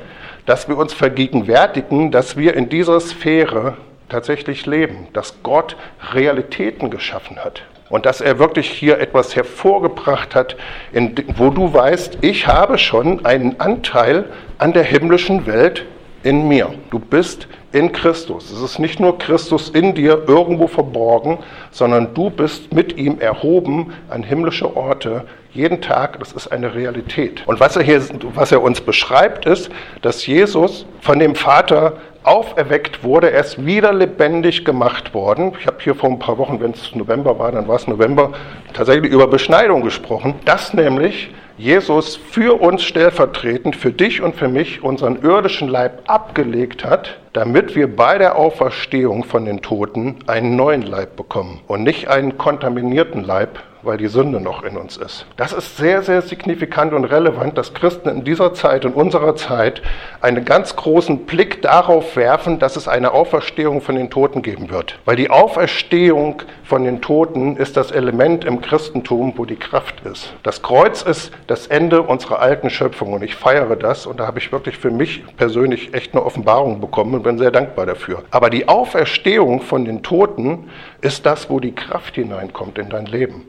dass 0.47 0.69
wir 0.69 0.77
uns 0.77 0.93
vergegenwärtigen, 0.93 2.11
dass 2.11 2.37
wir 2.37 2.55
in 2.55 2.69
dieser 2.69 2.99
Sphäre 2.99 3.77
tatsächlich 4.09 4.67
leben, 4.67 5.07
dass 5.13 5.43
Gott 5.45 5.77
Realitäten 6.13 6.91
geschaffen 6.91 7.39
hat 7.39 7.63
und 7.91 8.07
dass 8.07 8.21
er 8.23 8.39
wirklich 8.39 8.71
hier 8.71 8.99
etwas 8.99 9.37
hervorgebracht 9.37 10.35
hat, 10.35 10.57
in, 10.93 11.15
wo 11.37 11.51
du 11.51 11.75
weißt, 11.75 12.19
ich 12.23 12.47
habe 12.47 12.79
schon 12.79 13.27
einen 13.27 13.61
Anteil 13.61 14.27
an 14.59 14.73
der 14.73 14.85
himmlischen 14.85 15.47
Welt 15.47 15.85
in 16.23 16.49
mir. 16.49 16.71
Du 16.91 16.99
bist 16.99 17.49
in 17.73 17.93
Christus. 17.93 18.51
Es 18.51 18.61
ist 18.61 18.79
nicht 18.79 19.01
nur 19.01 19.19
Christus 19.19 19.71
in 19.71 19.95
dir 19.95 20.25
irgendwo 20.27 20.67
verborgen, 20.67 21.39
sondern 21.71 22.15
du 22.15 22.31
bist 22.31 22.73
mit 22.73 22.97
ihm 22.97 23.21
erhoben 23.21 23.93
an 24.09 24.23
himmlische 24.23 24.77
Orte 24.77 25.25
jeden 25.53 25.81
Tag. 25.81 26.19
Das 26.19 26.33
ist 26.33 26.49
eine 26.49 26.75
Realität. 26.75 27.43
Und 27.47 27.59
was 27.61 27.77
er 27.77 27.83
hier, 27.83 28.03
was 28.35 28.53
er 28.53 28.63
uns 28.63 28.81
beschreibt, 28.81 29.47
ist, 29.47 29.71
dass 30.03 30.27
Jesus 30.27 30.87
von 31.01 31.19
dem 31.19 31.35
Vater 31.35 31.95
auferweckt 32.23 33.03
wurde, 33.03 33.31
er 33.31 33.41
ist 33.41 33.65
wieder 33.65 33.93
lebendig 33.93 34.65
gemacht 34.65 35.15
worden. 35.15 35.53
Ich 35.59 35.67
habe 35.67 35.79
hier 35.81 35.95
vor 35.95 36.11
ein 36.11 36.19
paar 36.19 36.39
Wochen, 36.39 36.61
wenn 36.61 36.73
es 36.73 36.95
November 36.95 37.39
war, 37.39 37.53
dann 37.53 37.67
war 37.67 37.77
es 37.77 37.87
November, 37.87 38.33
tatsächlich 38.73 39.11
über 39.11 39.27
Beschneidung 39.27 39.83
gesprochen. 39.83 40.35
Dass 40.45 40.75
nämlich 40.75 41.31
Jesus 41.61 42.17
für 42.17 42.59
uns 42.63 42.83
stellvertretend, 42.83 43.77
für 43.77 43.93
dich 43.93 44.23
und 44.23 44.35
für 44.35 44.49
mich 44.49 44.83
unseren 44.83 45.21
irdischen 45.21 45.69
Leib 45.69 46.05
abgelegt 46.07 46.87
hat, 46.87 47.19
damit 47.35 47.77
wir 47.77 47.95
bei 47.95 48.17
der 48.17 48.37
Auferstehung 48.37 49.25
von 49.25 49.45
den 49.45 49.61
Toten 49.61 50.17
einen 50.27 50.57
neuen 50.57 50.81
Leib 50.81 51.17
bekommen 51.17 51.61
und 51.69 51.83
nicht 51.83 52.09
einen 52.09 52.39
kontaminierten 52.39 53.23
Leib, 53.23 53.59
weil 53.83 53.97
die 53.97 54.09
Sünde 54.09 54.41
noch 54.41 54.63
in 54.63 54.77
uns 54.77 54.97
ist. 54.97 55.27
Das 55.37 55.53
ist 55.53 55.77
sehr, 55.77 56.03
sehr 56.03 56.23
signifikant 56.23 56.93
und 56.93 57.05
relevant, 57.05 57.57
dass 57.57 57.73
Christen 57.73 58.09
in 58.09 58.25
dieser 58.25 58.53
Zeit, 58.53 58.85
in 58.85 58.93
unserer 58.93 59.37
Zeit, 59.37 59.81
einen 60.21 60.45
ganz 60.45 60.77
großen 60.77 61.25
Blick 61.25 61.63
darauf 61.63 62.17
werfen, 62.17 62.59
dass 62.59 62.77
es 62.77 62.89
eine 62.89 63.13
Auferstehung 63.13 63.81
von 63.81 63.95
den 63.95 64.11
Toten 64.11 64.43
geben 64.43 64.71
wird. 64.71 64.99
Weil 65.05 65.17
die 65.17 65.31
Auferstehung 65.31 66.43
von 66.65 66.85
den 66.85 67.01
Toten 67.01 67.57
ist 67.57 67.77
das 67.77 67.91
Element 67.91 68.45
im 68.45 68.61
Christentum, 68.61 69.35
wo 69.37 69.45
die 69.45 69.57
Kraft 69.57 70.05
ist. 70.05 70.35
Das 70.43 70.63
Kreuz 70.63 71.03
ist 71.03 71.33
das 71.51 71.67
Ende 71.67 72.03
unserer 72.03 72.39
alten 72.39 72.71
Schöpfung 72.71 73.13
und 73.13 73.25
ich 73.25 73.35
feiere 73.35 73.75
das 73.75 74.07
und 74.07 74.21
da 74.21 74.27
habe 74.29 74.39
ich 74.39 74.53
wirklich 74.53 74.79
für 74.79 74.93
mich 74.93 75.25
persönlich 75.37 75.93
echt 75.95 76.13
eine 76.13 76.25
Offenbarung 76.25 76.81
bekommen 76.81 77.13
und 77.15 77.25
bin 77.25 77.39
sehr 77.39 77.51
dankbar 77.51 77.87
dafür. 77.87 78.23
Aber 78.31 78.51
die 78.51 78.69
Auferstehung 78.69 79.61
von 79.61 79.85
den 79.85 80.05
Toten 80.05 80.71
ist 81.01 81.27
das, 81.27 81.51
wo 81.51 81.59
die 81.59 81.75
Kraft 81.75 82.15
hineinkommt 82.15 82.79
in 82.79 82.89
dein 82.89 83.07
Leben. 83.07 83.47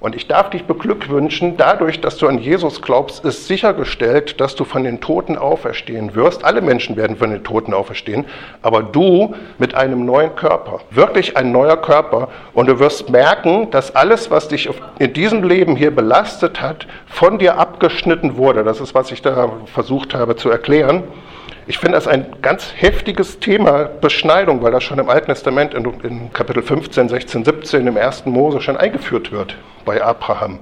Und 0.00 0.16
ich 0.16 0.26
darf 0.26 0.48
dich 0.48 0.64
beglückwünschen, 0.64 1.58
dadurch, 1.58 2.00
dass 2.00 2.16
du 2.16 2.26
an 2.26 2.38
Jesus 2.38 2.80
glaubst, 2.80 3.22
ist 3.26 3.46
sichergestellt, 3.46 4.40
dass 4.40 4.56
du 4.56 4.64
von 4.64 4.82
den 4.82 5.02
Toten 5.02 5.36
auferstehen 5.36 6.14
wirst. 6.14 6.42
Alle 6.42 6.62
Menschen 6.62 6.96
werden 6.96 7.18
von 7.18 7.30
den 7.30 7.44
Toten 7.44 7.74
auferstehen, 7.74 8.24
aber 8.62 8.82
du 8.82 9.34
mit 9.58 9.74
einem 9.74 10.06
neuen 10.06 10.34
Körper. 10.36 10.80
Wirklich 10.90 11.36
ein 11.36 11.52
neuer 11.52 11.76
Körper. 11.76 12.28
Und 12.54 12.70
du 12.70 12.78
wirst 12.78 13.10
merken, 13.10 13.70
dass 13.70 13.94
alles, 13.94 14.30
was 14.30 14.48
dich 14.48 14.70
in 14.98 15.12
diesem 15.12 15.42
Leben 15.42 15.76
hier 15.76 15.94
belastet 15.94 16.62
hat, 16.62 16.86
von 17.06 17.38
dir 17.38 17.58
abgeschnitten 17.58 18.38
wurde. 18.38 18.64
Das 18.64 18.80
ist, 18.80 18.94
was 18.94 19.12
ich 19.12 19.20
da 19.20 19.52
versucht 19.66 20.14
habe 20.14 20.34
zu 20.34 20.48
erklären. 20.48 21.02
Ich 21.66 21.78
finde 21.78 21.96
das 21.96 22.08
ein 22.08 22.26
ganz 22.42 22.72
heftiges 22.76 23.38
Thema, 23.38 23.84
Beschneidung, 23.84 24.62
weil 24.62 24.72
das 24.72 24.82
schon 24.82 24.98
im 24.98 25.08
Alten 25.08 25.26
Testament 25.26 25.74
in, 25.74 25.84
in 26.02 26.32
Kapitel 26.32 26.62
15, 26.62 27.08
16, 27.08 27.44
17 27.44 27.86
im 27.86 27.96
ersten 27.96 28.30
Mose 28.30 28.60
schon 28.60 28.76
eingeführt 28.76 29.30
wird 29.30 29.56
bei 29.84 30.02
Abraham 30.02 30.60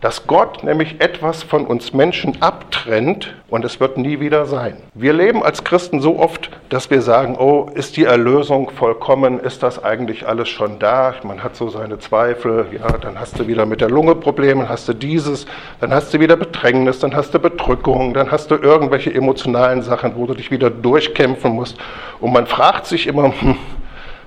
dass 0.00 0.26
Gott 0.26 0.64
nämlich 0.64 1.00
etwas 1.00 1.42
von 1.42 1.66
uns 1.66 1.92
Menschen 1.92 2.40
abtrennt 2.40 3.34
und 3.48 3.64
es 3.64 3.80
wird 3.80 3.98
nie 3.98 4.20
wieder 4.20 4.46
sein. 4.46 4.76
Wir 4.94 5.12
leben 5.12 5.42
als 5.42 5.64
Christen 5.64 6.00
so 6.00 6.18
oft, 6.18 6.50
dass 6.70 6.90
wir 6.90 7.02
sagen, 7.02 7.36
oh, 7.38 7.68
ist 7.74 7.96
die 7.96 8.04
Erlösung 8.04 8.70
vollkommen, 8.70 9.38
ist 9.38 9.62
das 9.62 9.82
eigentlich 9.82 10.26
alles 10.26 10.48
schon 10.48 10.78
da? 10.78 11.14
Man 11.22 11.42
hat 11.42 11.56
so 11.56 11.68
seine 11.68 11.98
Zweifel, 11.98 12.66
ja, 12.72 12.96
dann 12.98 13.20
hast 13.20 13.38
du 13.38 13.46
wieder 13.46 13.66
mit 13.66 13.80
der 13.80 13.90
Lunge 13.90 14.14
Probleme, 14.14 14.62
dann 14.62 14.70
hast 14.70 14.88
du 14.88 14.94
dieses, 14.94 15.46
dann 15.80 15.92
hast 15.92 16.14
du 16.14 16.20
wieder 16.20 16.36
Bedrängnis, 16.36 17.00
dann 17.00 17.14
hast 17.14 17.34
du 17.34 17.38
Bedrückung, 17.38 18.14
dann 18.14 18.30
hast 18.30 18.50
du 18.50 18.56
irgendwelche 18.56 19.12
emotionalen 19.12 19.82
Sachen, 19.82 20.16
wo 20.16 20.26
du 20.26 20.34
dich 20.34 20.50
wieder 20.50 20.70
durchkämpfen 20.70 21.52
musst 21.52 21.76
und 22.20 22.32
man 22.32 22.46
fragt 22.46 22.86
sich 22.86 23.06
immer, 23.06 23.24
hm, 23.40 23.56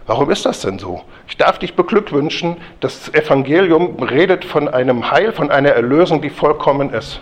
Warum 0.06 0.30
ist 0.32 0.46
das 0.46 0.60
denn 0.60 0.80
so? 0.80 1.02
Ich 1.30 1.38
darf 1.38 1.60
dich 1.60 1.76
beglückwünschen, 1.76 2.58
das 2.82 3.14
Evangelium 3.14 4.04
redet 4.04 4.44
von 4.44 4.68
einem 4.68 5.12
Heil, 5.12 5.32
von 5.32 5.50
einer 5.50 5.70
Erlösung, 5.70 6.22
die 6.22 6.30
vollkommen 6.30 6.92
ist. 6.94 7.22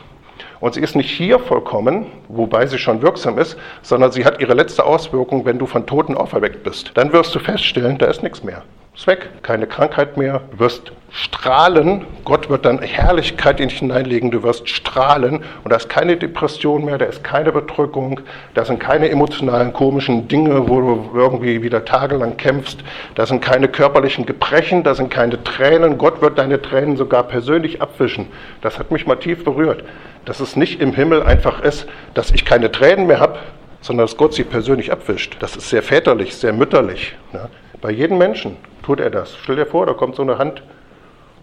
Und 0.59 0.73
sie 0.73 0.81
ist 0.81 0.95
nicht 0.95 1.09
hier 1.09 1.37
vollkommen, 1.39 2.07
wobei 2.27 2.65
sie 2.65 2.79
schon 2.79 3.01
wirksam 3.01 3.37
ist, 3.37 3.57
sondern 3.83 4.11
sie 4.11 4.25
hat 4.25 4.39
ihre 4.41 4.53
letzte 4.53 4.83
Auswirkung, 4.83 5.45
wenn 5.45 5.59
du 5.59 5.67
von 5.67 5.85
Toten 5.85 6.15
auferweckt 6.15 6.63
bist. 6.63 6.91
Dann 6.95 7.13
wirst 7.13 7.35
du 7.35 7.39
feststellen, 7.39 7.99
da 7.99 8.07
ist 8.07 8.23
nichts 8.23 8.43
mehr. 8.43 8.63
Ist 8.95 9.07
weg, 9.07 9.29
keine 9.43 9.67
Krankheit 9.67 10.17
mehr, 10.17 10.41
du 10.51 10.59
wirst 10.59 10.91
strahlen, 11.11 12.05
Gott 12.23 12.49
wird 12.49 12.65
dann 12.65 12.79
Herrlichkeit 12.81 13.59
in 13.59 13.67
dich 13.67 13.79
hineinlegen, 13.79 14.31
du 14.31 14.43
wirst 14.43 14.69
strahlen 14.69 15.43
und 15.63 15.71
da 15.71 15.75
ist 15.75 15.89
keine 15.89 16.15
Depression 16.15 16.85
mehr, 16.85 16.97
da 16.97 17.05
ist 17.05 17.23
keine 17.23 17.51
Bedrückung, 17.51 18.21
da 18.53 18.63
sind 18.63 18.79
keine 18.79 19.09
emotionalen 19.09 19.73
komischen 19.73 20.29
Dinge, 20.29 20.69
wo 20.69 20.79
du 20.79 21.09
irgendwie 21.13 21.63
wieder 21.63 21.83
tagelang 21.83 22.37
kämpfst, 22.37 22.79
da 23.15 23.25
sind 23.25 23.41
keine 23.41 23.67
körperlichen 23.67 24.25
Gebrechen, 24.25 24.83
da 24.83 24.95
sind 24.95 25.09
keine 25.09 25.43
Tränen, 25.43 25.97
Gott 25.97 26.21
wird 26.21 26.37
deine 26.37 26.61
Tränen 26.61 26.95
sogar 26.95 27.23
persönlich 27.23 27.81
abwischen. 27.81 28.27
Das 28.61 28.79
hat 28.79 28.91
mich 28.91 29.05
mal 29.05 29.17
tief 29.17 29.43
berührt, 29.43 29.83
dass 30.23 30.39
es 30.39 30.55
nicht 30.55 30.79
im 30.79 30.93
Himmel 30.93 31.23
einfach 31.23 31.61
ist, 31.61 31.87
dass 32.13 32.31
ich 32.31 32.45
keine 32.45 32.71
Tränen 32.71 33.07
mehr 33.07 33.19
habe, 33.19 33.39
sondern 33.81 34.05
dass 34.05 34.15
Gott 34.15 34.33
sie 34.33 34.43
persönlich 34.43 34.91
abwischt. 34.93 35.37
Das 35.39 35.57
ist 35.57 35.69
sehr 35.69 35.83
väterlich, 35.83 36.35
sehr 36.35 36.53
mütterlich. 36.53 37.15
Ne? 37.33 37.49
Bei 37.81 37.91
jedem 37.91 38.17
Menschen 38.17 38.55
tut 38.83 38.99
er 38.99 39.09
das. 39.09 39.35
Stell 39.43 39.55
dir 39.55 39.65
vor, 39.65 39.87
da 39.87 39.93
kommt 39.93 40.15
so 40.15 40.21
eine 40.21 40.37
Hand 40.37 40.61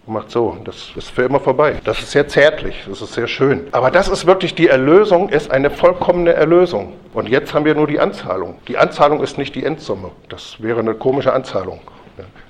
macht 0.09 0.31
so. 0.31 0.57
Das 0.65 0.91
ist 0.95 1.11
für 1.11 1.23
immer 1.23 1.39
vorbei. 1.39 1.75
Das 1.83 1.99
ist 1.99 2.11
sehr 2.11 2.27
zärtlich, 2.27 2.83
das 2.87 3.01
ist 3.01 3.13
sehr 3.13 3.27
schön. 3.27 3.67
Aber 3.71 3.91
das 3.91 4.07
ist 4.07 4.25
wirklich 4.25 4.55
die 4.55 4.67
Erlösung, 4.67 5.29
ist 5.29 5.51
eine 5.51 5.69
vollkommene 5.69 6.33
Erlösung. 6.33 6.93
Und 7.13 7.29
jetzt 7.29 7.53
haben 7.53 7.65
wir 7.65 7.75
nur 7.75 7.87
die 7.87 7.99
Anzahlung. 7.99 8.59
Die 8.67 8.77
Anzahlung 8.77 9.21
ist 9.21 9.37
nicht 9.37 9.55
die 9.55 9.63
Endsumme. 9.63 10.11
Das 10.27 10.61
wäre 10.61 10.79
eine 10.79 10.93
komische 10.93 11.33
Anzahlung. 11.33 11.79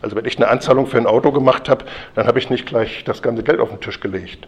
Also 0.02 0.16
wenn 0.16 0.26
ich 0.26 0.38
eine 0.38 0.48
Anzahlung 0.48 0.88
für 0.88 0.98
ein 0.98 1.06
Auto 1.06 1.32
gemacht 1.32 1.70
habe, 1.70 1.86
dann 2.16 2.26
habe 2.26 2.40
ich 2.40 2.50
nicht 2.50 2.66
gleich 2.66 3.04
das 3.04 3.22
ganze 3.22 3.44
Geld 3.44 3.60
auf 3.60 3.70
den 3.70 3.80
Tisch 3.80 4.00
gelegt. 4.00 4.48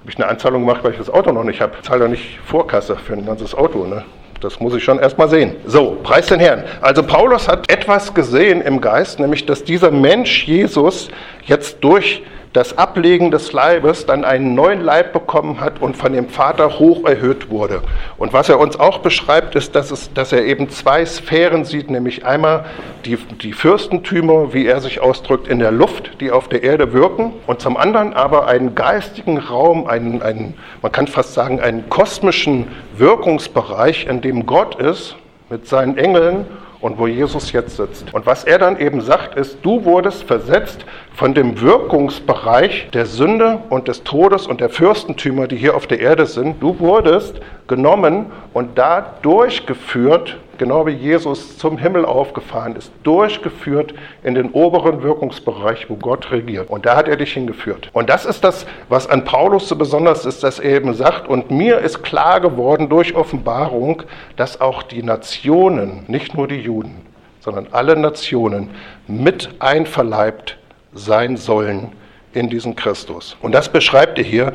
Habe 0.00 0.10
ich 0.10 0.16
eine 0.16 0.28
Anzahlung 0.28 0.62
gemacht, 0.66 0.82
weil 0.82 0.92
ich 0.92 0.98
das 0.98 1.10
Auto 1.10 1.30
noch 1.32 1.44
nicht 1.44 1.60
habe. 1.60 1.74
Zahle 1.82 2.00
doch 2.00 2.08
nicht 2.08 2.38
Vorkasse 2.44 2.96
für 2.96 3.12
ein 3.12 3.26
ganzes 3.26 3.54
Auto. 3.54 3.84
Ne? 3.84 4.04
Das 4.40 4.58
muss 4.58 4.74
ich 4.74 4.82
schon 4.82 4.98
erstmal 4.98 5.28
sehen. 5.28 5.54
So, 5.66 5.98
preis 6.02 6.26
den 6.26 6.40
Herrn. 6.40 6.64
Also 6.80 7.02
Paulus 7.02 7.48
hat 7.48 7.70
etwas 7.70 8.12
gesehen 8.12 8.60
im 8.60 8.80
Geist, 8.80 9.20
nämlich 9.20 9.46
dass 9.46 9.62
dieser 9.62 9.90
Mensch 9.90 10.44
Jesus 10.44 11.08
jetzt 11.44 11.78
durch 11.84 12.22
das 12.52 12.76
Ablegen 12.76 13.30
des 13.30 13.52
Leibes 13.52 14.04
dann 14.04 14.24
einen 14.24 14.54
neuen 14.54 14.82
Leib 14.82 15.12
bekommen 15.12 15.60
hat 15.60 15.80
und 15.80 15.96
von 15.96 16.12
dem 16.12 16.28
Vater 16.28 16.78
hoch 16.78 17.04
erhöht 17.04 17.50
wurde. 17.50 17.82
Und 18.18 18.32
was 18.32 18.48
er 18.48 18.58
uns 18.58 18.78
auch 18.78 18.98
beschreibt, 18.98 19.54
ist, 19.54 19.74
dass, 19.74 19.90
es, 19.90 20.12
dass 20.12 20.32
er 20.32 20.44
eben 20.44 20.68
zwei 20.68 21.04
Sphären 21.06 21.64
sieht, 21.64 21.90
nämlich 21.90 22.26
einmal 22.26 22.66
die, 23.06 23.16
die 23.16 23.54
Fürstentümer, 23.54 24.52
wie 24.52 24.66
er 24.66 24.80
sich 24.80 25.00
ausdrückt, 25.00 25.48
in 25.48 25.60
der 25.60 25.70
Luft, 25.70 26.20
die 26.20 26.30
auf 26.30 26.48
der 26.48 26.62
Erde 26.62 26.92
wirken, 26.92 27.32
und 27.46 27.60
zum 27.60 27.76
anderen 27.76 28.12
aber 28.12 28.46
einen 28.46 28.74
geistigen 28.74 29.38
Raum, 29.38 29.86
einen, 29.86 30.20
einen 30.20 30.54
man 30.82 30.92
kann 30.92 31.06
fast 31.06 31.32
sagen, 31.32 31.60
einen 31.60 31.88
kosmischen 31.88 32.68
Wirkungsbereich, 32.96 34.06
in 34.06 34.20
dem 34.20 34.44
Gott 34.44 34.74
ist 34.74 35.16
mit 35.48 35.66
seinen 35.66 35.96
Engeln 35.96 36.46
und 36.82 36.98
wo 36.98 37.06
Jesus 37.06 37.52
jetzt 37.52 37.76
sitzt. 37.76 38.12
Und 38.12 38.26
was 38.26 38.44
er 38.44 38.58
dann 38.58 38.78
eben 38.78 39.00
sagt, 39.00 39.36
ist, 39.36 39.58
du 39.62 39.84
wurdest 39.84 40.24
versetzt 40.24 40.84
von 41.22 41.34
dem 41.34 41.60
Wirkungsbereich 41.60 42.88
der 42.92 43.06
Sünde 43.06 43.60
und 43.70 43.86
des 43.86 44.02
Todes 44.02 44.48
und 44.48 44.60
der 44.60 44.70
Fürstentümer, 44.70 45.46
die 45.46 45.54
hier 45.54 45.76
auf 45.76 45.86
der 45.86 46.00
Erde 46.00 46.26
sind. 46.26 46.60
Du 46.60 46.80
wurdest 46.80 47.40
genommen 47.68 48.26
und 48.52 48.76
da 48.76 49.18
durchgeführt 49.22 50.36
genau 50.58 50.84
wie 50.84 50.90
Jesus 50.90 51.58
zum 51.58 51.78
Himmel 51.78 52.04
aufgefahren 52.04 52.74
ist, 52.74 52.90
durchgeführt 53.04 53.94
in 54.24 54.34
den 54.34 54.50
oberen 54.50 55.04
Wirkungsbereich, 55.04 55.88
wo 55.88 55.94
Gott 55.94 56.32
regiert. 56.32 56.68
Und 56.68 56.86
da 56.86 56.96
hat 56.96 57.06
er 57.06 57.16
dich 57.16 57.34
hingeführt. 57.34 57.88
Und 57.92 58.10
das 58.10 58.26
ist 58.26 58.42
das, 58.42 58.66
was 58.88 59.08
an 59.08 59.22
Paulus 59.22 59.68
so 59.68 59.76
besonders 59.76 60.26
ist, 60.26 60.42
dass 60.42 60.58
er 60.58 60.74
eben 60.74 60.92
sagt, 60.92 61.28
und 61.28 61.52
mir 61.52 61.78
ist 61.78 62.02
klar 62.02 62.40
geworden 62.40 62.88
durch 62.88 63.14
Offenbarung, 63.14 64.02
dass 64.34 64.60
auch 64.60 64.82
die 64.82 65.04
Nationen, 65.04 66.02
nicht 66.08 66.36
nur 66.36 66.48
die 66.48 66.60
Juden, 66.60 66.96
sondern 67.38 67.68
alle 67.70 67.96
Nationen 67.96 68.70
mit 69.06 69.50
einverleibt 69.60 70.58
sein 70.94 71.36
sollen 71.36 71.92
in 72.34 72.48
diesen 72.48 72.76
Christus. 72.76 73.36
Und 73.42 73.52
das 73.52 73.70
beschreibt 73.70 74.18
er 74.18 74.24
hier 74.24 74.52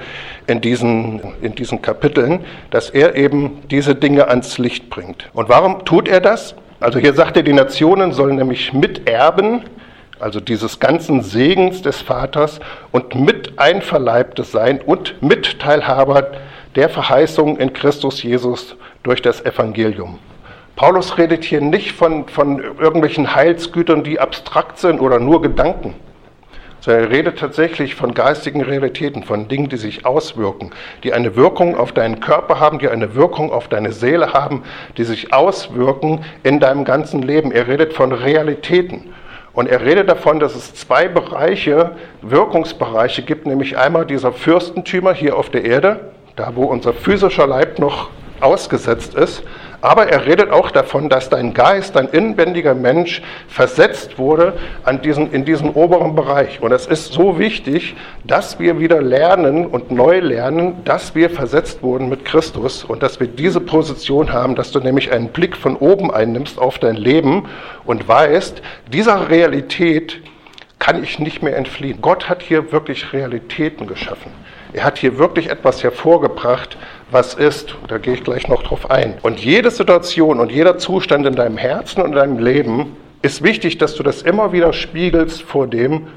in 0.48 0.62
diesen, 0.62 1.22
in 1.42 1.56
diesen 1.56 1.82
Kapiteln, 1.82 2.44
dass 2.72 2.90
er 2.90 3.16
eben 3.16 3.62
diese 3.70 3.96
Dinge 3.96 4.28
ans 4.28 4.58
Licht 4.58 4.90
bringt. 4.90 5.30
Und 5.34 5.50
warum 5.50 5.86
tut 5.86 6.08
er 6.08 6.22
das? 6.22 6.56
Also 6.80 7.00
hier 7.00 7.14
sagt 7.14 7.38
er, 7.38 7.44
die 7.44 7.54
Nationen 7.54 8.14
sollen 8.14 8.36
nämlich 8.36 8.74
miterben, 8.74 9.64
also 10.20 10.40
dieses 10.40 10.80
ganzen 10.80 11.22
Segens 11.22 11.82
des 11.82 12.02
Vaters 12.02 12.60
und 12.92 13.16
mit 13.16 13.60
Einverleibtes 13.60 14.52
sein 14.52 14.82
und 14.82 15.22
Mitteilhaber 15.22 16.32
der 16.76 16.90
Verheißung 16.90 17.58
in 17.58 17.74
Christus 17.74 18.24
Jesus 18.24 18.76
durch 19.04 19.22
das 19.22 19.44
Evangelium. 19.46 20.20
Paulus 20.76 21.18
redet 21.18 21.44
hier 21.44 21.62
nicht 21.62 21.92
von, 21.94 22.28
von 22.28 22.60
irgendwelchen 22.60 23.34
Heilsgütern, 23.34 24.04
die 24.04 24.20
abstrakt 24.20 24.78
sind 24.78 25.00
oder 25.00 25.20
nur 25.20 25.42
Gedanken, 25.42 25.96
sondern 26.88 27.04
er 27.04 27.10
redet 27.12 27.38
tatsächlich 27.38 27.96
von 27.96 28.14
geistigen 28.14 28.62
Realitäten, 28.62 29.24
von 29.24 29.50
Dingen, 29.50 29.68
die 29.68 29.76
sich 29.76 30.06
auswirken, 30.06 30.72
die 31.04 31.12
eine 31.12 31.36
Wirkung 31.36 31.76
auf 31.76 31.92
deinen 31.92 32.22
Körper 32.22 32.62
haben, 32.62 32.80
die 32.80 32.88
eine 32.88 33.14
Wirkung 33.14 33.52
auf 33.52 33.68
deine 33.68 33.92
Seele 33.92 34.32
haben, 34.32 34.64
die 34.96 35.04
sich 35.04 35.34
auswirken 35.34 36.24
in 36.44 36.62
deinem 36.62 36.86
ganzen 36.86 37.22
Leben. 37.22 37.52
Er 37.52 37.68
redet 37.68 37.92
von 37.92 38.14
Realitäten. 38.14 39.14
Und 39.52 39.68
er 39.68 39.84
redet 39.84 40.08
davon, 40.08 40.40
dass 40.40 40.56
es 40.56 40.76
zwei 40.76 41.10
Bereiche, 41.10 41.92
Wirkungsbereiche 42.22 43.24
gibt, 43.24 43.48
nämlich 43.48 43.78
einmal 43.78 44.06
dieser 44.06 44.32
Fürstentümer 44.32 45.14
hier 45.14 45.36
auf 45.36 45.50
der 45.50 45.66
Erde, 45.66 46.12
da 46.38 46.56
wo 46.56 46.66
unser 46.66 46.94
physischer 46.94 47.48
Leib 47.48 47.80
noch 47.80 48.12
ausgesetzt 48.40 49.14
ist, 49.14 49.44
aber 49.82 50.08
er 50.08 50.26
redet 50.26 50.52
auch 50.52 50.72
davon, 50.72 51.10
dass 51.10 51.30
dein 51.30 51.54
Geist, 51.54 51.96
dein 51.96 52.08
inwendiger 52.08 52.74
Mensch 52.74 53.22
versetzt 53.48 54.18
wurde 54.18 54.54
an 54.84 55.02
diesen, 55.02 55.32
in 55.32 55.46
diesen 55.46 55.70
oberen 55.70 56.16
Bereich. 56.16 56.62
Und 56.62 56.72
es 56.72 56.88
ist 56.88 57.14
so 57.14 57.38
wichtig, 57.38 57.96
dass 58.24 58.60
wir 58.60 58.80
wieder 58.80 59.02
lernen 59.02 59.68
und 59.68 59.92
neu 59.92 60.20
lernen, 60.20 60.84
dass 60.84 61.14
wir 61.14 61.30
versetzt 61.30 61.84
wurden 61.84 62.10
mit 62.10 62.26
Christus 62.26 62.84
und 62.84 63.04
dass 63.04 63.20
wir 63.20 63.28
diese 63.28 63.62
Position 63.62 64.34
haben, 64.34 64.56
dass 64.56 64.72
du 64.72 64.80
nämlich 64.80 65.12
einen 65.12 65.30
Blick 65.30 65.56
von 65.56 65.76
oben 65.76 66.12
einnimmst 66.12 66.58
auf 66.58 66.80
dein 66.80 66.96
Leben 66.96 67.48
und 67.86 68.08
weißt, 68.08 68.62
dieser 68.92 69.30
Realität 69.30 70.22
kann 70.80 71.04
ich 71.04 71.20
nicht 71.20 71.44
mehr 71.44 71.58
entfliehen. 71.58 72.02
Gott 72.02 72.30
hat 72.30 72.42
hier 72.42 72.72
wirklich 72.72 73.14
Realitäten 73.14 73.88
geschaffen. 73.88 74.32
Er 74.74 74.84
hat 74.84 74.98
hier 74.98 75.18
wirklich 75.18 75.50
etwas 75.50 75.84
hervorgebracht, 75.84 76.78
was 77.12 77.34
ist. 77.34 77.76
Da 77.88 77.98
gehe 77.98 78.14
ich 78.14 78.24
gleich 78.24 78.48
noch 78.48 78.64
drauf 78.64 78.90
ein. 78.92 79.16
Und 79.22 79.40
jede 79.40 79.72
Situation 79.72 80.40
und 80.40 80.52
jeder 80.52 80.78
Zustand 80.78 81.26
in 81.26 81.36
deinem 81.36 81.58
Herzen 81.58 82.02
und 82.02 82.10
in 82.10 82.16
deinem 82.16 82.40
Leben 82.40 82.96
ist 83.22 83.44
wichtig, 83.44 83.78
dass 83.78 83.96
du 83.96 84.04
das 84.04 84.22
immer 84.22 84.52
wieder 84.52 84.74
spiegelst 84.74 85.42
vor 85.42 85.68
dem, 85.68 86.08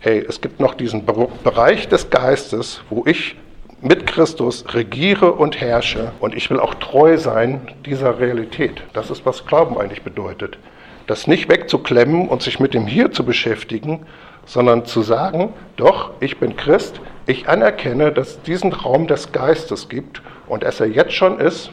hey, 0.00 0.24
es 0.28 0.40
gibt 0.40 0.60
noch 0.60 0.74
diesen 0.74 1.04
Bereich 1.04 1.88
des 1.88 2.10
Geistes, 2.10 2.82
wo 2.88 3.04
ich 3.06 3.36
mit 3.80 4.06
Christus 4.06 4.64
regiere 4.74 5.32
und 5.32 5.60
herrsche 5.60 6.12
und 6.20 6.34
ich 6.34 6.50
will 6.50 6.58
auch 6.58 6.74
treu 6.74 7.16
sein 7.16 7.60
dieser 7.86 8.18
Realität. 8.18 8.82
Das 8.92 9.10
ist, 9.10 9.24
was 9.24 9.46
Glauben 9.46 9.78
eigentlich 9.78 10.02
bedeutet. 10.02 10.58
Das 11.06 11.26
nicht 11.26 11.48
wegzuklemmen 11.48 12.28
und 12.28 12.42
sich 12.42 12.58
mit 12.58 12.74
dem 12.74 12.86
Hier 12.86 13.12
zu 13.12 13.24
beschäftigen, 13.24 14.04
sondern 14.46 14.84
zu 14.84 15.02
sagen, 15.02 15.52
doch, 15.76 16.10
ich 16.20 16.38
bin 16.38 16.56
Christ, 16.56 17.00
ich 17.28 17.48
anerkenne, 17.48 18.10
dass 18.10 18.28
es 18.30 18.42
diesen 18.42 18.72
Raum 18.72 19.06
des 19.06 19.32
Geistes 19.32 19.88
gibt 19.88 20.22
und 20.48 20.62
dass 20.62 20.80
er 20.80 20.86
jetzt 20.86 21.12
schon 21.12 21.38
ist 21.38 21.70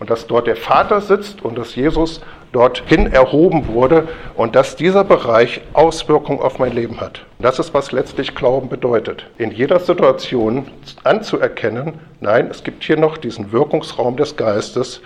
und 0.00 0.08
dass 0.08 0.26
dort 0.26 0.46
der 0.46 0.56
Vater 0.56 1.02
sitzt 1.02 1.44
und 1.44 1.56
dass 1.58 1.74
Jesus 1.74 2.22
dorthin 2.52 3.12
erhoben 3.12 3.68
wurde 3.68 4.08
und 4.34 4.56
dass 4.56 4.74
dieser 4.74 5.04
Bereich 5.04 5.60
Auswirkungen 5.74 6.40
auf 6.40 6.58
mein 6.58 6.72
Leben 6.72 7.00
hat. 7.00 7.26
Das 7.38 7.58
ist, 7.58 7.74
was 7.74 7.92
letztlich 7.92 8.34
Glauben 8.34 8.70
bedeutet. 8.70 9.26
In 9.36 9.50
jeder 9.50 9.80
Situation 9.80 10.66
anzuerkennen, 11.04 11.98
nein, 12.20 12.48
es 12.50 12.64
gibt 12.64 12.82
hier 12.82 12.96
noch 12.96 13.18
diesen 13.18 13.52
Wirkungsraum 13.52 14.16
des 14.16 14.36
Geistes 14.36 15.02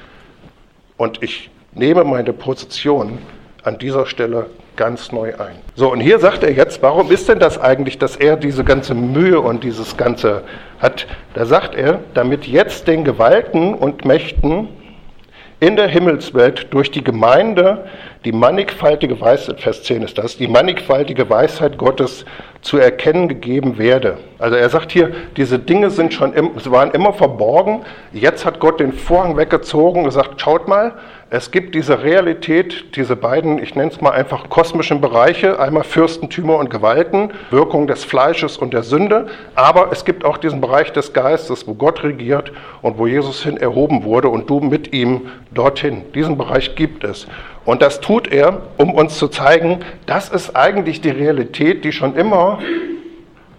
und 0.97 1.21
ich 1.23 1.51
nehme 1.73 2.05
meine 2.05 2.33
Position 2.33 3.19
an 3.65 3.79
dieser 3.79 4.07
Stelle 4.07 4.47
ganz 4.81 5.13
neu 5.13 5.35
ein. 5.35 5.57
So, 5.75 5.93
und 5.93 6.01
hier 6.01 6.19
sagt 6.19 6.43
er 6.43 6.53
jetzt, 6.53 6.83
warum 6.83 7.13
ist 7.13 7.29
denn 7.29 7.39
das 7.39 7.61
eigentlich, 7.61 7.99
dass 7.99 8.17
er 8.17 8.39
diese 8.39 8.65
ganze 8.65 8.95
Mühe 8.95 9.39
und 9.39 9.63
dieses 9.63 9.99
Ganze 9.99 10.43
hat? 10.79 11.07
Da 11.35 11.45
sagt 11.45 11.75
er, 11.75 12.01
damit 12.15 12.47
jetzt 12.47 12.89
den 12.89 13.05
Gewalten 13.05 13.75
und 13.75 14.07
Mächten 14.07 14.69
in 15.61 15.77
der 15.77 15.87
Himmelswelt 15.87 16.69
durch 16.73 16.91
die 16.91 17.05
Gemeinde 17.05 17.85
die 18.25 18.33
mannigfaltige 18.33 19.21
Weisheit, 19.21 19.61
Vers 19.61 19.83
10 19.83 20.03
ist 20.03 20.17
das, 20.17 20.39
die 20.39 20.49
mannigfaltige 20.49 21.29
Weisheit 21.29 21.77
Gottes 21.77 22.25
zu 22.63 22.79
erkennen 22.79 23.29
gegeben 23.29 23.77
werde. 23.77 24.17
Also 24.39 24.57
er 24.57 24.71
sagt 24.71 24.93
hier, 24.93 25.13
diese 25.37 25.59
Dinge 25.59 25.91
sind 25.91 26.15
schon, 26.15 26.33
sie 26.59 26.71
waren 26.71 26.91
immer 26.93 27.13
verborgen, 27.13 27.83
jetzt 28.13 28.47
hat 28.47 28.61
Gott 28.61 28.81
den 28.81 28.95
Vorhang 28.95 29.37
weggezogen 29.37 30.01
und 30.01 30.05
gesagt, 30.07 30.41
schaut 30.41 30.69
mal, 30.69 30.95
es 31.33 31.53
gibt 31.53 31.77
diese 31.77 32.03
Realität, 32.03 32.97
diese 32.97 33.15
beiden, 33.15 33.63
ich 33.63 33.77
nenne 33.77 33.93
es 33.93 34.01
mal 34.01 34.11
einfach 34.11 34.49
kosmischen 34.49 35.01
Bereiche, 35.01 35.61
einmal 35.61 35.85
Fürstentümer 35.85 36.57
und 36.57 36.71
Gewalten, 36.71 37.31
Wirkung 37.51 37.87
des 37.87 38.05
Fleisches 38.05 38.59
und 38.59 38.75
der 38.75 38.83
Sünde, 38.83 39.29
aber 39.55 39.93
es 39.93 40.05
gibt 40.05 40.25
auch 40.25 40.39
diesen 40.39 40.61
Bereich 40.61 40.93
des 40.93 41.13
Geistes, 41.13 41.69
wo 41.69 41.75
Gott 41.75 42.03
regiert 42.03 42.51
und 42.83 42.99
wo 42.99 43.07
Jesus 43.07 43.45
hin 43.45 43.57
erhoben 43.57 44.03
wurde 44.03 44.29
und 44.29 44.51
du 44.51 44.59
mit 44.59 44.93
ihm 44.93 45.29
dorthin. 45.53 46.03
Diesen 46.15 46.37
Bereich 46.37 46.75
gibt 46.75 47.05
es. 47.05 47.29
Und 47.65 47.81
das 47.81 48.01
tut 48.01 48.27
er, 48.27 48.63
um 48.77 48.93
uns 48.93 49.17
zu 49.17 49.29
zeigen, 49.29 49.85
das 50.07 50.31
ist 50.31 50.57
eigentlich 50.57 51.01
die 51.01 51.11
Realität, 51.11 51.85
die 51.85 51.93
schon 51.93 52.17
immer, 52.17 52.59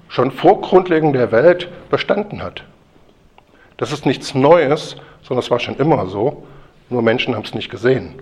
schon 0.10 0.32
vor 0.32 0.60
Grundlegung 0.60 1.14
der 1.14 1.32
Welt 1.32 1.70
bestanden 1.90 2.44
hat. 2.44 2.66
Das 3.78 3.94
ist 3.94 4.06
nichts 4.06 4.36
Neues, 4.36 4.98
sondern 5.24 5.42
es 5.42 5.50
war 5.50 5.60
schon 5.60 5.78
immer 5.78 6.08
so. 6.08 6.44
Nur 6.92 7.02
Menschen 7.02 7.36
haben 7.36 7.44
es 7.46 7.54
nicht 7.54 7.72
gesehen. 7.72 8.16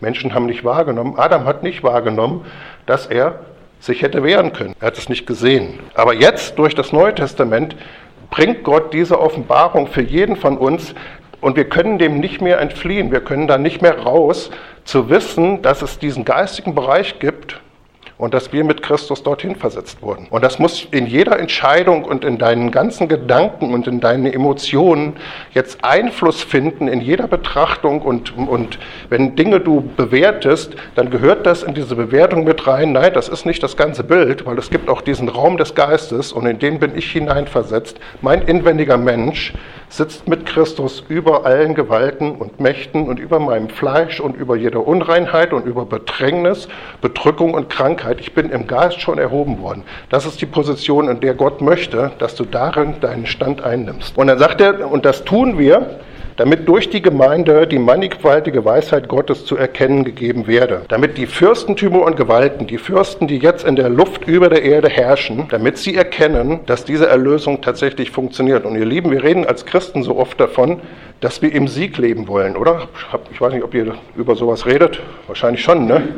Menschen 0.00 0.34
haben 0.34 0.46
nicht 0.46 0.64
wahrgenommen. 0.64 1.18
Adam 1.18 1.44
hat 1.44 1.62
nicht 1.62 1.82
wahrgenommen, 1.82 2.46
dass 2.86 3.06
er 3.06 3.40
sich 3.78 4.00
hätte 4.00 4.22
wehren 4.22 4.54
können. 4.54 4.74
Er 4.80 4.86
hat 4.86 4.96
es 4.96 5.10
nicht 5.10 5.26
gesehen. 5.26 5.78
Aber 5.94 6.14
jetzt 6.14 6.58
durch 6.58 6.74
das 6.74 6.92
Neue 6.92 7.14
Testament 7.14 7.76
bringt 8.30 8.64
Gott 8.64 8.94
diese 8.94 9.20
Offenbarung 9.20 9.86
für 9.86 10.00
jeden 10.00 10.36
von 10.36 10.56
uns 10.56 10.94
und 11.42 11.56
wir 11.56 11.68
können 11.68 11.98
dem 11.98 12.20
nicht 12.20 12.40
mehr 12.40 12.58
entfliehen. 12.58 13.12
Wir 13.12 13.20
können 13.20 13.46
da 13.46 13.58
nicht 13.58 13.82
mehr 13.82 13.98
raus, 13.98 14.50
zu 14.84 15.10
wissen, 15.10 15.60
dass 15.60 15.82
es 15.82 15.98
diesen 15.98 16.24
geistigen 16.24 16.74
Bereich 16.74 17.18
gibt, 17.18 17.60
und 18.20 18.34
dass 18.34 18.52
wir 18.52 18.64
mit 18.64 18.82
Christus 18.82 19.22
dorthin 19.22 19.56
versetzt 19.56 20.02
wurden. 20.02 20.26
Und 20.28 20.44
das 20.44 20.58
muss 20.58 20.86
in 20.90 21.06
jeder 21.06 21.38
Entscheidung 21.38 22.04
und 22.04 22.24
in 22.24 22.36
deinen 22.36 22.70
ganzen 22.70 23.08
Gedanken 23.08 23.72
und 23.72 23.86
in 23.86 24.00
deinen 24.00 24.26
Emotionen 24.26 25.14
jetzt 25.52 25.82
Einfluss 25.82 26.42
finden, 26.42 26.86
in 26.86 27.00
jeder 27.00 27.26
Betrachtung 27.26 28.02
und, 28.02 28.36
und 28.36 28.78
wenn 29.08 29.36
Dinge 29.36 29.58
du 29.60 29.82
bewertest, 29.96 30.76
dann 30.94 31.10
gehört 31.10 31.46
das 31.46 31.62
in 31.62 31.72
diese 31.72 31.96
Bewertung 31.96 32.44
mit 32.44 32.66
rein. 32.66 32.92
Nein, 32.92 33.12
das 33.14 33.28
ist 33.28 33.46
nicht 33.46 33.62
das 33.62 33.76
ganze 33.76 34.04
Bild, 34.04 34.44
weil 34.44 34.58
es 34.58 34.68
gibt 34.68 34.90
auch 34.90 35.00
diesen 35.00 35.30
Raum 35.30 35.56
des 35.56 35.74
Geistes 35.74 36.32
und 36.32 36.44
in 36.44 36.58
den 36.58 36.78
bin 36.78 36.96
ich 36.96 37.10
hineinversetzt. 37.10 37.98
Mein 38.20 38.42
inwendiger 38.42 38.98
Mensch 38.98 39.54
sitzt 39.90 40.28
mit 40.28 40.46
Christus 40.46 41.04
über 41.08 41.44
allen 41.44 41.74
Gewalten 41.74 42.36
und 42.36 42.60
Mächten 42.60 43.08
und 43.08 43.18
über 43.18 43.40
meinem 43.40 43.68
Fleisch 43.68 44.20
und 44.20 44.36
über 44.36 44.56
jeder 44.56 44.86
Unreinheit 44.86 45.52
und 45.52 45.66
über 45.66 45.84
Bedrängnis, 45.84 46.68
Bedrückung 47.00 47.54
und 47.54 47.68
Krankheit 47.68 48.20
ich 48.20 48.34
bin 48.34 48.50
im 48.50 48.66
Geist 48.66 49.00
schon 49.00 49.18
erhoben 49.18 49.60
worden. 49.60 49.82
Das 50.08 50.26
ist 50.26 50.40
die 50.40 50.46
Position, 50.46 51.08
in 51.08 51.20
der 51.20 51.34
Gott 51.34 51.60
möchte, 51.60 52.12
dass 52.18 52.36
du 52.36 52.44
darin 52.44 53.00
deinen 53.00 53.26
Stand 53.26 53.62
einnimmst. 53.62 54.16
Und 54.16 54.28
dann 54.28 54.38
sagt 54.38 54.60
er, 54.60 54.90
und 54.90 55.04
das 55.04 55.24
tun 55.24 55.58
wir, 55.58 56.00
damit 56.40 56.66
durch 56.66 56.88
die 56.88 57.02
Gemeinde 57.02 57.66
die 57.66 57.78
mannigfaltige 57.78 58.64
Weisheit 58.64 59.08
Gottes 59.08 59.44
zu 59.44 59.58
erkennen 59.58 60.04
gegeben 60.04 60.46
werde, 60.46 60.86
damit 60.88 61.18
die 61.18 61.26
Fürstentümer 61.26 62.00
und 62.00 62.16
Gewalten, 62.16 62.66
die 62.66 62.78
Fürsten, 62.78 63.28
die 63.28 63.36
jetzt 63.36 63.66
in 63.66 63.76
der 63.76 63.90
Luft 63.90 64.26
über 64.26 64.48
der 64.48 64.62
Erde 64.62 64.88
herrschen, 64.88 65.48
damit 65.50 65.76
sie 65.76 65.94
erkennen, 65.94 66.60
dass 66.64 66.86
diese 66.86 67.06
Erlösung 67.06 67.60
tatsächlich 67.60 68.10
funktioniert. 68.10 68.64
Und 68.64 68.74
ihr 68.74 68.86
Lieben, 68.86 69.10
wir 69.10 69.22
reden 69.22 69.44
als 69.44 69.66
Christen 69.66 70.02
so 70.02 70.16
oft 70.16 70.40
davon, 70.40 70.80
dass 71.20 71.42
wir 71.42 71.52
im 71.52 71.68
Sieg 71.68 71.98
leben 71.98 72.26
wollen, 72.26 72.56
oder? 72.56 72.88
Ich 73.30 73.38
weiß 73.38 73.52
nicht, 73.52 73.62
ob 73.62 73.74
ihr 73.74 73.94
über 74.16 74.34
sowas 74.34 74.64
redet. 74.64 74.98
Wahrscheinlich 75.26 75.62
schon, 75.62 75.84
ne? 75.84 76.08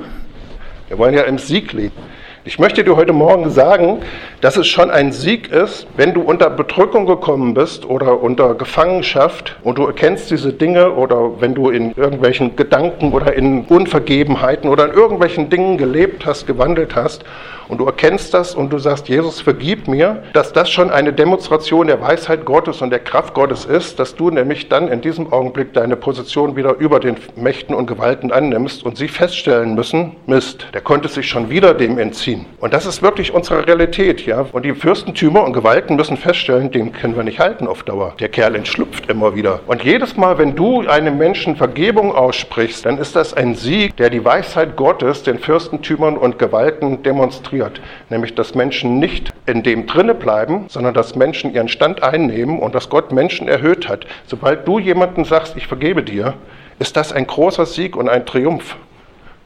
Wir 0.87 0.98
wollen 0.98 1.14
ja 1.14 1.22
im 1.22 1.38
Sieg 1.38 1.72
leben. 1.72 1.96
Ich 2.44 2.59
möchte 2.59 2.83
dir 2.83 2.96
heute 2.96 3.12
Morgen 3.12 3.50
sagen, 3.50 4.00
dass 4.40 4.57
es 4.57 4.66
schon 4.66 4.90
ein 4.90 5.12
Sieg 5.12 5.52
ist, 5.52 5.87
wenn 5.96 6.12
du 6.12 6.22
unter 6.22 6.50
Bedrückung 6.50 7.07
gekommen 7.07 7.55
bist 7.55 7.88
oder 7.88 8.20
unter 8.20 8.57
Gefangenschaft 8.57 9.57
und 9.62 9.78
du 9.78 9.87
erkennst 9.87 10.28
diese 10.28 10.52
Dinge 10.52 10.90
oder 10.90 11.40
wenn 11.40 11.55
du 11.55 11.70
in 11.70 11.92
irgendwelchen 11.94 12.57
Gedanken 12.57 13.12
oder 13.12 13.33
in 13.35 13.64
Unvergebenheiten 13.66 14.68
oder 14.68 14.87
in 14.87 14.92
irgendwelchen 14.92 15.50
Dingen 15.50 15.78
gelebt 15.78 16.26
hast, 16.26 16.48
gewandelt 16.48 16.96
hast 16.96 17.24
und 17.68 17.78
du 17.78 17.87
erkennst 17.87 18.35
das 18.35 18.57
und 18.57 18.72
du 18.72 18.78
sagst, 18.78 19.09
Jesus, 19.09 19.40
vergib 19.40 19.87
mir, 19.87 20.24
dass 20.33 20.52
das 20.52 20.68
schon 20.68 20.90
eine 20.90 21.12
Demonstration 21.12 21.87
der 21.87 22.00
Weisheit 22.00 22.44
Gottes 22.44 22.83
und 22.83 22.90
der 22.90 22.98
Kraft 22.98 23.35
Gottes 23.35 23.66
ist, 23.66 24.00
dass 24.00 24.16
du 24.16 24.31
nämlich 24.31 24.68
dann 24.68 24.88
in 24.88 25.00
diesem 25.00 25.33
Augenblick 25.33 25.72
deine 25.72 25.96
Position 25.96 26.57
wieder 26.57 26.74
über 26.78 26.98
den 26.98 27.16
Mächten 27.37 27.74
und 27.74 27.87
Gewalten 27.87 28.33
annimmst 28.33 28.85
und 28.85 28.96
sie 28.96 29.07
feststellen 29.07 29.74
müssen, 29.74 30.16
Mist, 30.26 30.66
der 30.74 30.81
konnte 30.81 31.09
sich 31.09 31.28
schon 31.28 31.50
wieder 31.50 31.72
dem 31.72 31.98
entziehen. 31.98 32.32
Und 32.61 32.73
das 32.73 32.87
ist 32.87 33.03
wirklich 33.03 33.33
unsere 33.33 33.66
Realität, 33.66 34.25
ja. 34.27 34.47
Und 34.53 34.64
die 34.64 34.75
Fürstentümer 34.75 35.45
und 35.45 35.53
Gewalten 35.53 35.97
müssen 35.97 36.16
feststellen, 36.16 36.71
den 36.71 36.92
können 36.92 37.16
wir 37.16 37.23
nicht 37.23 37.38
halten 37.38 37.66
auf 37.66 37.83
Dauer. 37.83 38.14
Der 38.21 38.29
Kerl 38.29 38.55
entschlüpft 38.55 39.11
immer 39.11 39.35
wieder. 39.35 39.61
Und 39.66 39.83
jedes 39.83 40.16
Mal, 40.16 40.38
wenn 40.38 40.55
du 40.55 40.87
einem 40.87 41.18
Menschen 41.18 41.57
Vergebung 41.57 42.14
aussprichst, 42.14 42.87
dann 42.87 42.99
ist 42.99 43.16
das 43.16 43.35
ein 43.35 43.55
Sieg, 43.55 43.97
der 43.97 44.11
die 44.11 44.25
Weisheit 44.25 44.77
Gottes 44.77 45.23
den 45.23 45.38
Fürstentümern 45.38 46.16
und 46.16 46.38
Gewalten 46.38 47.03
demonstriert. 47.03 47.81
Nämlich, 48.11 48.35
dass 48.35 48.55
Menschen 48.55 48.99
nicht 48.99 49.31
in 49.47 49.62
dem 49.62 49.87
drinne 49.87 50.14
bleiben, 50.14 50.66
sondern 50.68 50.95
dass 50.95 51.16
Menschen 51.16 51.55
ihren 51.55 51.68
Stand 51.68 52.03
einnehmen 52.03 52.59
und 52.59 52.75
dass 52.75 52.88
Gott 52.88 53.12
Menschen 53.12 53.49
erhöht 53.49 53.88
hat. 53.88 54.07
Sobald 54.27 54.66
du 54.66 54.79
jemandem 54.79 55.25
sagst, 55.25 55.57
ich 55.57 55.66
vergebe 55.66 56.03
dir, 56.03 56.35
ist 56.79 56.97
das 56.97 57.12
ein 57.12 57.27
großer 57.27 57.66
Sieg 57.66 57.97
und 57.97 58.09
ein 58.09 58.27
Triumph. 58.27 58.77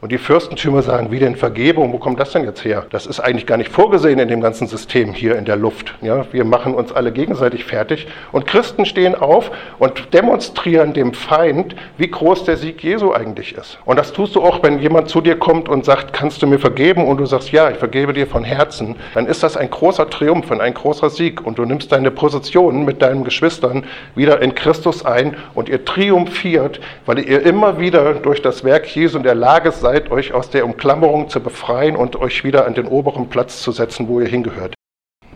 Und 0.03 0.13
die 0.13 0.19
Fürstentümer 0.19 0.83
sagen, 0.83 1.11
wie 1.11 1.19
denn 1.19 1.37
Vergebung, 1.37 1.91
wo 1.91 1.97
kommt 1.97 2.21
das 2.21 2.33
denn 2.33 2.45
jetzt 2.45 2.63
her? 2.67 2.85
Das 2.91 3.07
ist 3.07 3.19
eigentlich 3.19 3.47
gar 3.47 3.57
nicht 3.57 3.71
vorgesehen 3.71 4.19
in 4.19 4.29
dem 4.29 4.43
ganzen 4.43 4.67
System 4.67 5.15
hier 5.15 5.37
in 5.37 5.47
der 5.47 5.57
Luft. 5.57 5.95
Ja, 6.03 6.27
wir 6.33 6.45
machen 6.45 6.75
uns 6.75 6.93
alle 6.93 7.13
gegenseitig 7.13 7.65
fertig. 7.65 8.07
Und 8.31 8.47
Christen 8.47 8.85
stehen 8.85 9.15
auf 9.15 9.51
und 9.79 10.13
demonstrieren 10.13 10.93
dem 10.93 11.15
Feind, 11.15 11.75
wie 11.97 12.09
groß 12.09 12.45
der 12.45 12.59
Sieg 12.59 12.85
Jesu 12.85 13.15
eigentlich 13.15 13.55
ist. 13.55 13.79
Und 13.87 13.99
das 13.99 14.13
tust 14.13 14.37
du 14.37 14.43
auch, 14.43 14.63
wenn 14.63 14.81
jemand 14.81 15.09
zu 15.09 15.23
dir 15.23 15.39
kommt 15.39 15.71
und 15.71 15.87
sagt, 15.87 16.13
kannst 16.13 16.43
du 16.43 16.47
mir 16.47 16.59
vergeben? 16.59 17.07
Und 17.07 17.17
du 17.17 17.25
sagst, 17.25 17.51
ja, 17.51 17.71
ich 17.71 17.79
vergebe 17.79 18.13
dir 18.13 18.27
von 18.27 18.45
Herzen. 18.45 18.97
Dann 19.15 19.27
ist 19.27 19.43
das 19.43 19.57
ein 19.57 19.71
großer 19.71 20.11
Triumph 20.11 20.51
und 20.51 20.61
ein 20.61 20.75
großer 20.75 21.09
Sieg. 21.09 21.47
Und 21.47 21.59
du 21.59 21.65
nimmst 21.65 21.91
deine 21.91 22.11
Position 22.11 22.85
mit 22.85 23.01
deinen 23.01 23.25
Geschwistern 23.25 23.85
wieder 24.15 24.43
in 24.43 24.55
Christus 24.55 25.07
ein 25.07 25.37
und 25.55 25.71
ihr 25.71 25.87
triumphiert, 25.87 26.81
weil 27.07 27.19
ihr 27.21 27.43
immer 27.47 27.81
wieder 27.81 28.13
durch 28.13 28.43
das 28.43 28.63
Werk 28.63 28.95
Jesu 28.95 29.17
in 29.17 29.25
der 29.25 29.35
Lage 29.35 29.73
seid, 29.73 29.96
seid, 29.97 30.11
euch 30.11 30.33
aus 30.35 30.51
der 30.51 30.65
Umklammerung 30.65 31.29
zu 31.29 31.41
befreien 31.41 31.97
und 31.97 32.17
euch 32.17 32.45
wieder 32.45 32.67
an 32.67 32.75
den 32.75 32.87
oberen 32.87 33.29
Platz 33.29 33.63
zu 33.63 33.73
setzen, 33.73 34.09
wo 34.09 34.21
ihr 34.21 34.29
hingehört. 34.29 34.75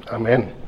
Amen. 0.07 0.61